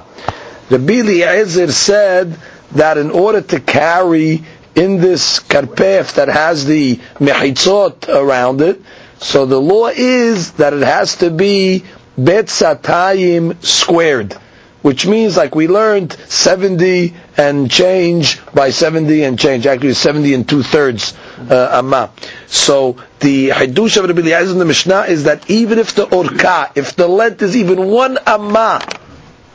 [0.72, 2.36] Rabbi Eliezer said
[2.76, 4.44] that in order to carry
[4.76, 8.80] in this karpef that has the mechitzot around it,
[9.25, 11.83] so the law is that it has to be
[12.19, 14.35] bet satayim squared,
[14.83, 20.47] which means like we learned 70 and change by 70 and change, actually 70 and
[20.47, 21.15] two thirds
[21.51, 22.11] uh, amma.
[22.49, 26.73] So the hadush of Rabbi Eliezer in the Mishnah is that even if the orka,
[26.77, 28.83] if the length is even one amma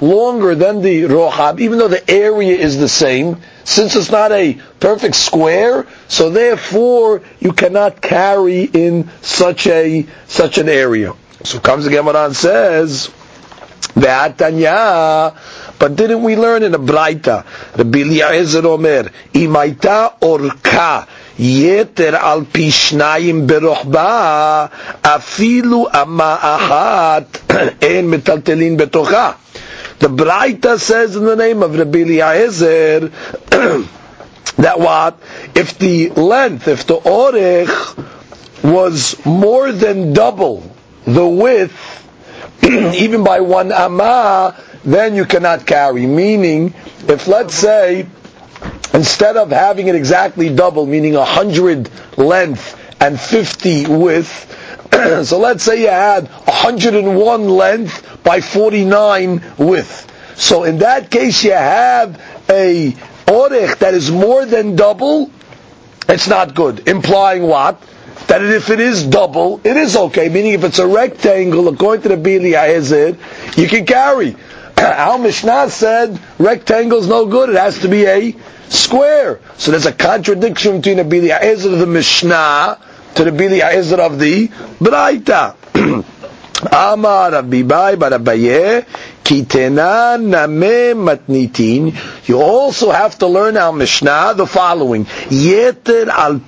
[0.01, 4.59] longer than the rohab, even though the area is the same, since it's not a
[4.79, 11.13] perfect square, so therefore you cannot carry in such a such an area.
[11.43, 13.09] So comes the Gemara and says
[13.95, 14.37] that
[15.79, 19.03] but didn't we learn in a Braita, the Rabbi Eliezer Omer,
[19.33, 21.07] Imaita Orka,
[21.37, 24.69] Yeter Al Pishnaim שניים afilu
[25.15, 27.37] אפילו אמה אחת
[27.81, 33.11] אין מטלטלין The Braita says in the name of the Rabbi Eliezer
[34.57, 35.19] that what?
[35.55, 38.05] If the length, if the orech
[38.63, 40.63] was more than double
[41.05, 42.05] the width,
[42.63, 46.05] even by one amah, then you cannot carry.
[46.05, 46.73] Meaning,
[47.07, 48.05] if let's say,
[48.93, 54.45] instead of having it exactly double, meaning a hundred length and 50 width,
[55.25, 60.05] so let's say you had 101 length by 49 width.
[60.35, 62.95] So in that case you have a
[63.29, 65.31] orech that is more than double,
[66.07, 66.87] it's not good.
[66.87, 67.81] Implying what?
[68.27, 70.29] That if it is double, it is okay.
[70.29, 73.17] Meaning if it's a rectangle, according to the Rabbi Eliezer,
[73.55, 74.35] you can carry.
[74.77, 78.35] Our Mishnah said rectangle is no good, it has to be a
[78.69, 79.39] square.
[79.57, 82.79] So there's a contradiction between the Rabbi Eliezer of the Mishnah
[83.15, 84.47] to the Rabbi Eliezer of the
[84.79, 85.55] Braita.
[86.71, 88.85] Amar Rabbi Bai Barabaye
[92.25, 96.39] You also have to learn our Mishnah the following: Yeter al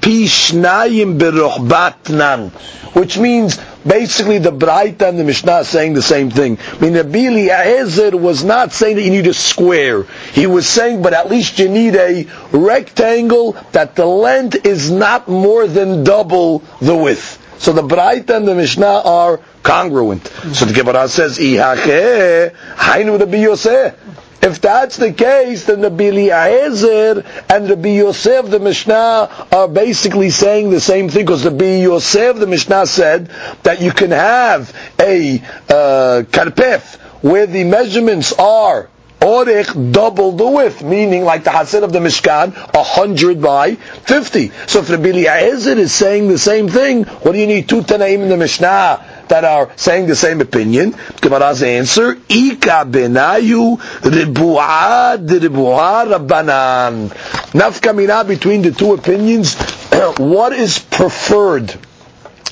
[2.93, 3.57] which means
[3.87, 6.57] basically the Braita and the Mishnah are saying the same thing.
[6.73, 10.03] I mean, the Rabbi Eliezer was not saying that you need a square.
[10.33, 15.27] He was saying, but at least you need a rectangle that the length is not
[15.27, 17.37] more than double the width.
[17.59, 20.27] So the Braita and the Mishnah are congruent.
[20.53, 21.39] So the Gemara says.
[24.43, 29.67] If that's the case, then the Rabbi Eliezer and the Rabbi Yosef, the Mishnah, are
[29.67, 33.29] basically saying the same thing, because the Rabbi Yosef, the Mishnah said
[33.61, 36.23] that you can have a uh,
[37.21, 38.89] where the measurements are
[39.21, 44.51] Orech double the width, meaning like the Hasid of the Mishkan, a hundred by fifty.
[44.65, 47.81] So if the Rabbi Eliezer is saying the same thing, what do you need two
[47.81, 50.93] Tanaim in the Mishnah that are saying the same opinion?
[51.21, 57.09] Gemara's answer, Ika benayu ribu'ad rabbanan.
[57.53, 59.55] Nafkamina between the two opinions,
[60.17, 61.73] what is preferred?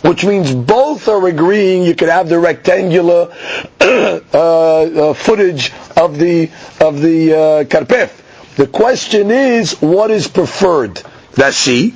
[0.01, 3.35] which means both are agreeing you can have the rectangular
[3.81, 6.49] uh, uh, footage of the
[6.79, 8.09] of the uh, karpef.
[8.55, 10.95] The question is, what is preferred?
[11.33, 11.93] Rashi,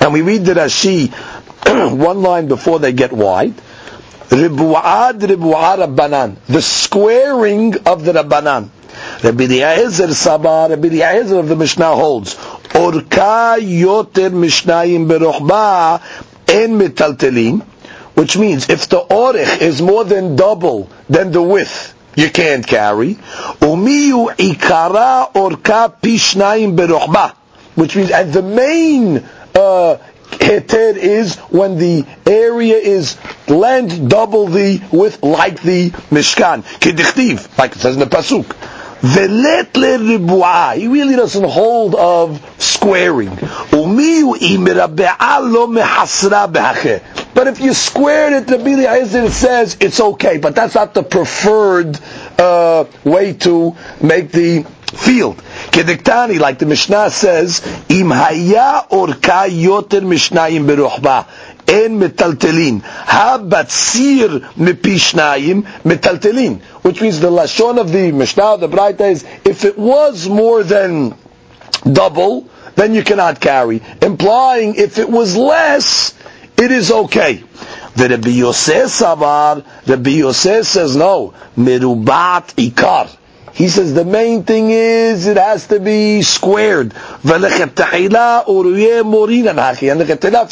[0.00, 1.12] and we read the Rashi
[1.96, 3.54] one line before they get wide.
[4.30, 8.68] Ribu'ad ribu'ad rabbanan, the squaring of the rabbanan.
[9.22, 16.02] Rabbi Eliezer Sabah, Rabbi Eliezer of the Mishnah holds, Orka yoter mishnayim berochba
[16.48, 17.62] en metaltelin,
[18.14, 23.14] which means if the orech is more than double than the width, you can't carry.
[23.60, 27.32] Umiyu ikara orka pishnayim berochba,
[27.76, 29.24] which means at the main
[29.54, 29.96] uh,
[30.30, 33.16] heter is when the area is
[33.48, 36.62] length double the with like the mishkan.
[36.80, 38.54] Kedichtiv, like it says in the pasuk.
[39.00, 43.28] Velet le He really doesn't hold of squaring.
[47.34, 51.04] But if you squared it, the Bili it says it's okay, but that's not the
[51.04, 52.00] preferred
[52.38, 55.36] uh, way to make the field.
[55.70, 61.26] Kediktani, like the Mishnah says, im haya orka yoter mishnayim beruchba.
[61.66, 62.82] En metaltelin.
[62.82, 66.60] Ha batsir mepishnayim metaltelin.
[66.82, 71.14] Which means the lashon of the Mishnah, the Braita is, if it was more than
[71.90, 73.82] double, then you cannot carry.
[74.00, 76.14] Implying if it was less,
[76.56, 77.42] it is okay.
[77.96, 83.08] The Rabbi Yosef Savar, Rabbi Yosef says no, merubat ikar.
[83.54, 86.94] He says the main thing is it has to be squared.
[87.24, 87.58] And if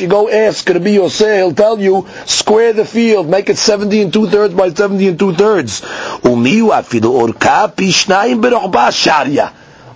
[0.00, 4.12] you go ask Rabbi Yosef, he'll tell you square the field, make it 70 and
[4.12, 5.82] two thirds by 70 and two thirds.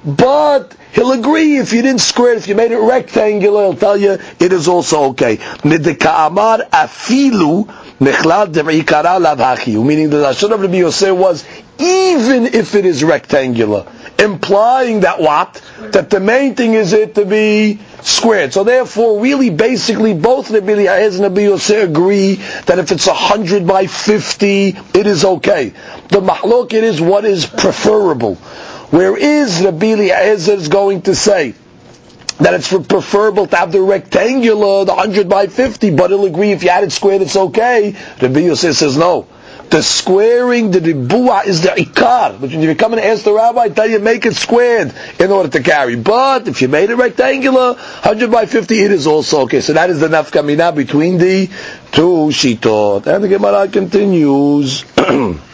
[0.05, 3.97] But he'll agree if you didn't square it, if you made it rectangular, he'll tell
[3.97, 5.37] you it is also okay.
[5.37, 7.69] afilu
[8.01, 11.45] Meaning the Lashon of Rabbi Yosef was
[11.79, 13.87] even if it is rectangular,
[14.19, 15.61] implying that what?
[15.93, 18.53] That the main thing is it to be squared.
[18.53, 22.35] So therefore, really, basically, both Rabbi Eliezer and Rabbi Yosef agree
[22.67, 25.71] that if it's 100 by 50, it is okay.
[26.09, 28.37] The mahlok it is what is preferable.
[28.91, 31.55] Where is Rabbi Eliezer going to say?
[32.41, 36.63] that it's preferable to have the rectangular, the 100 by 50, but he'll agree if
[36.63, 37.95] you had it squared, it's okay.
[38.21, 39.27] Rabbi Yosef says no.
[39.69, 42.41] The squaring, the ribua is the ikar.
[42.41, 45.49] Which when you come and ask the rabbi, tell you make it squared in order
[45.51, 45.95] to carry.
[45.95, 49.61] But if you made it rectangular, 100 by 50, it is also okay.
[49.61, 51.47] So that is the nafkamina between the
[51.93, 53.07] two shitot.
[53.07, 54.85] And the Gemara continues.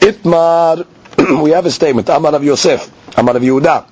[0.00, 0.86] Itmar
[1.42, 2.08] we have a statement.
[2.08, 3.86] Amar of Yosef, Amar of Yehuda,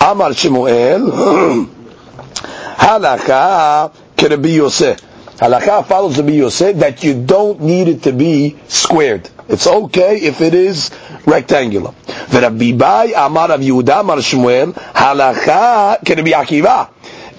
[0.00, 1.68] Amar Shemuel,
[2.76, 5.00] Halakha Kerabi Yosef.
[5.36, 9.28] Halakha follows Rabbi Yosef that you don't need it to be squared.
[9.48, 10.90] It's okay if it is
[11.26, 11.94] rectangular.
[12.32, 16.88] Rabbi Bai Amar of Yehuda Amar Shmuel Halakha Kerabi Akiva.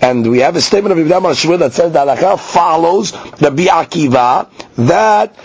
[0.02, 4.50] And we have a statement of Rabbi Amar that says that Halakha follows the Bi'akiva
[4.88, 5.36] that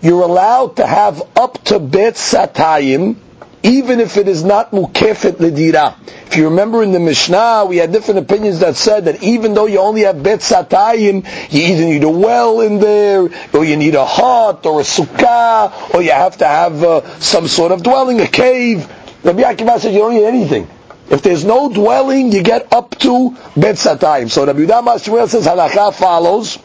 [0.00, 3.16] you're allowed to have up to bet satayim,
[3.62, 5.94] even if it is not mukefet ledira.
[6.26, 9.66] If you remember in the Mishnah, we had different opinions that said that even though
[9.66, 13.94] you only have bet satayim, you either need a well in there, or you need
[13.94, 18.20] a hut, or a sukkah, or you have to have uh, some sort of dwelling,
[18.20, 18.90] a cave.
[19.22, 20.68] Rabbi Akiva said you don't need anything.
[21.12, 24.30] If there's no dwelling, you get up to bet satayim.
[24.30, 26.58] So Rabbi Yudah says halakha follows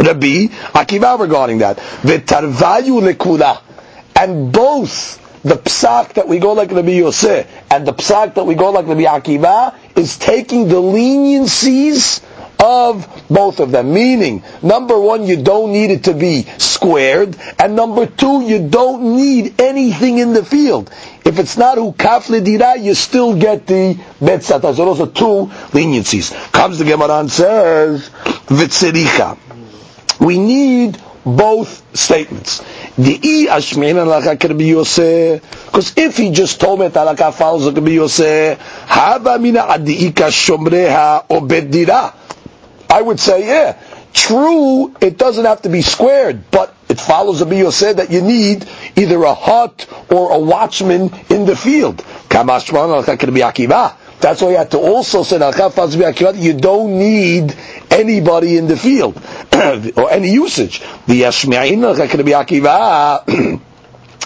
[0.00, 1.76] Rabbi Akiva regarding that.
[1.76, 3.62] V'tarvayu lekula.
[4.16, 8.56] And both the psak that we go like Rabbi Yosef and the psak that we
[8.56, 12.22] go like Rabbi Akiva is taking the leniencies
[12.60, 13.92] of both of them.
[13.94, 19.16] Meaning, number one, you don't need it to be squared, and number two, you don't
[19.16, 20.90] need anything in the field.
[21.24, 24.74] If it's not ukaf ledira, you still get the betzata.
[24.74, 26.32] So those are two leniencies.
[26.52, 28.08] Comes the Gemara and says,
[28.46, 29.38] vitzericha
[30.20, 32.62] we need both statements.
[32.96, 33.60] The i
[35.66, 40.28] because if he just told me that halakha follows the Rabbi Yosef, hava mina adiika
[40.30, 42.14] shomreha obedira.
[42.88, 43.78] I would say, yeah,
[44.12, 48.66] true, it doesn't have to be squared, but it follows Rabbi Yosef that you need
[48.96, 52.04] either a hut or a watchman in the field.
[54.20, 55.38] That's why you have to also say
[56.36, 57.56] you don't need
[57.90, 59.16] anybody in the field
[59.96, 60.82] or any usage.
[61.06, 61.24] The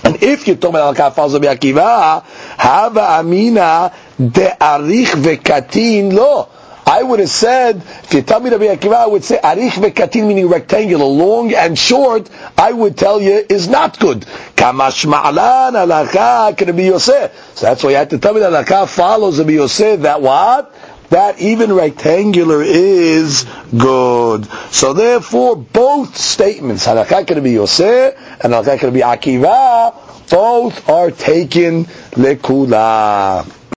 [0.04, 2.22] And if you're talking about Al-Kafaz Akiva,
[2.58, 6.48] Hava Amina de Arich Vekatin Lo.
[6.86, 10.28] I would have said, if you tell me Rabbi Akiva, I would say arich vekatin,
[10.28, 12.28] meaning rectangular, long and short.
[12.58, 14.20] I would tell you is not good.
[14.56, 17.32] Kamash ma'alan alakha Rabbi Yosef.
[17.56, 20.00] So that's why you have to tell me that alakha follows Rabbi Yosef.
[20.00, 20.74] That what?
[21.10, 24.46] that even rectangular is good.
[24.72, 29.94] So therefore, both statements, halakha can be Yosef and halakha can be Akiva,
[30.28, 31.84] both are taken
[32.16, 33.46] lekula.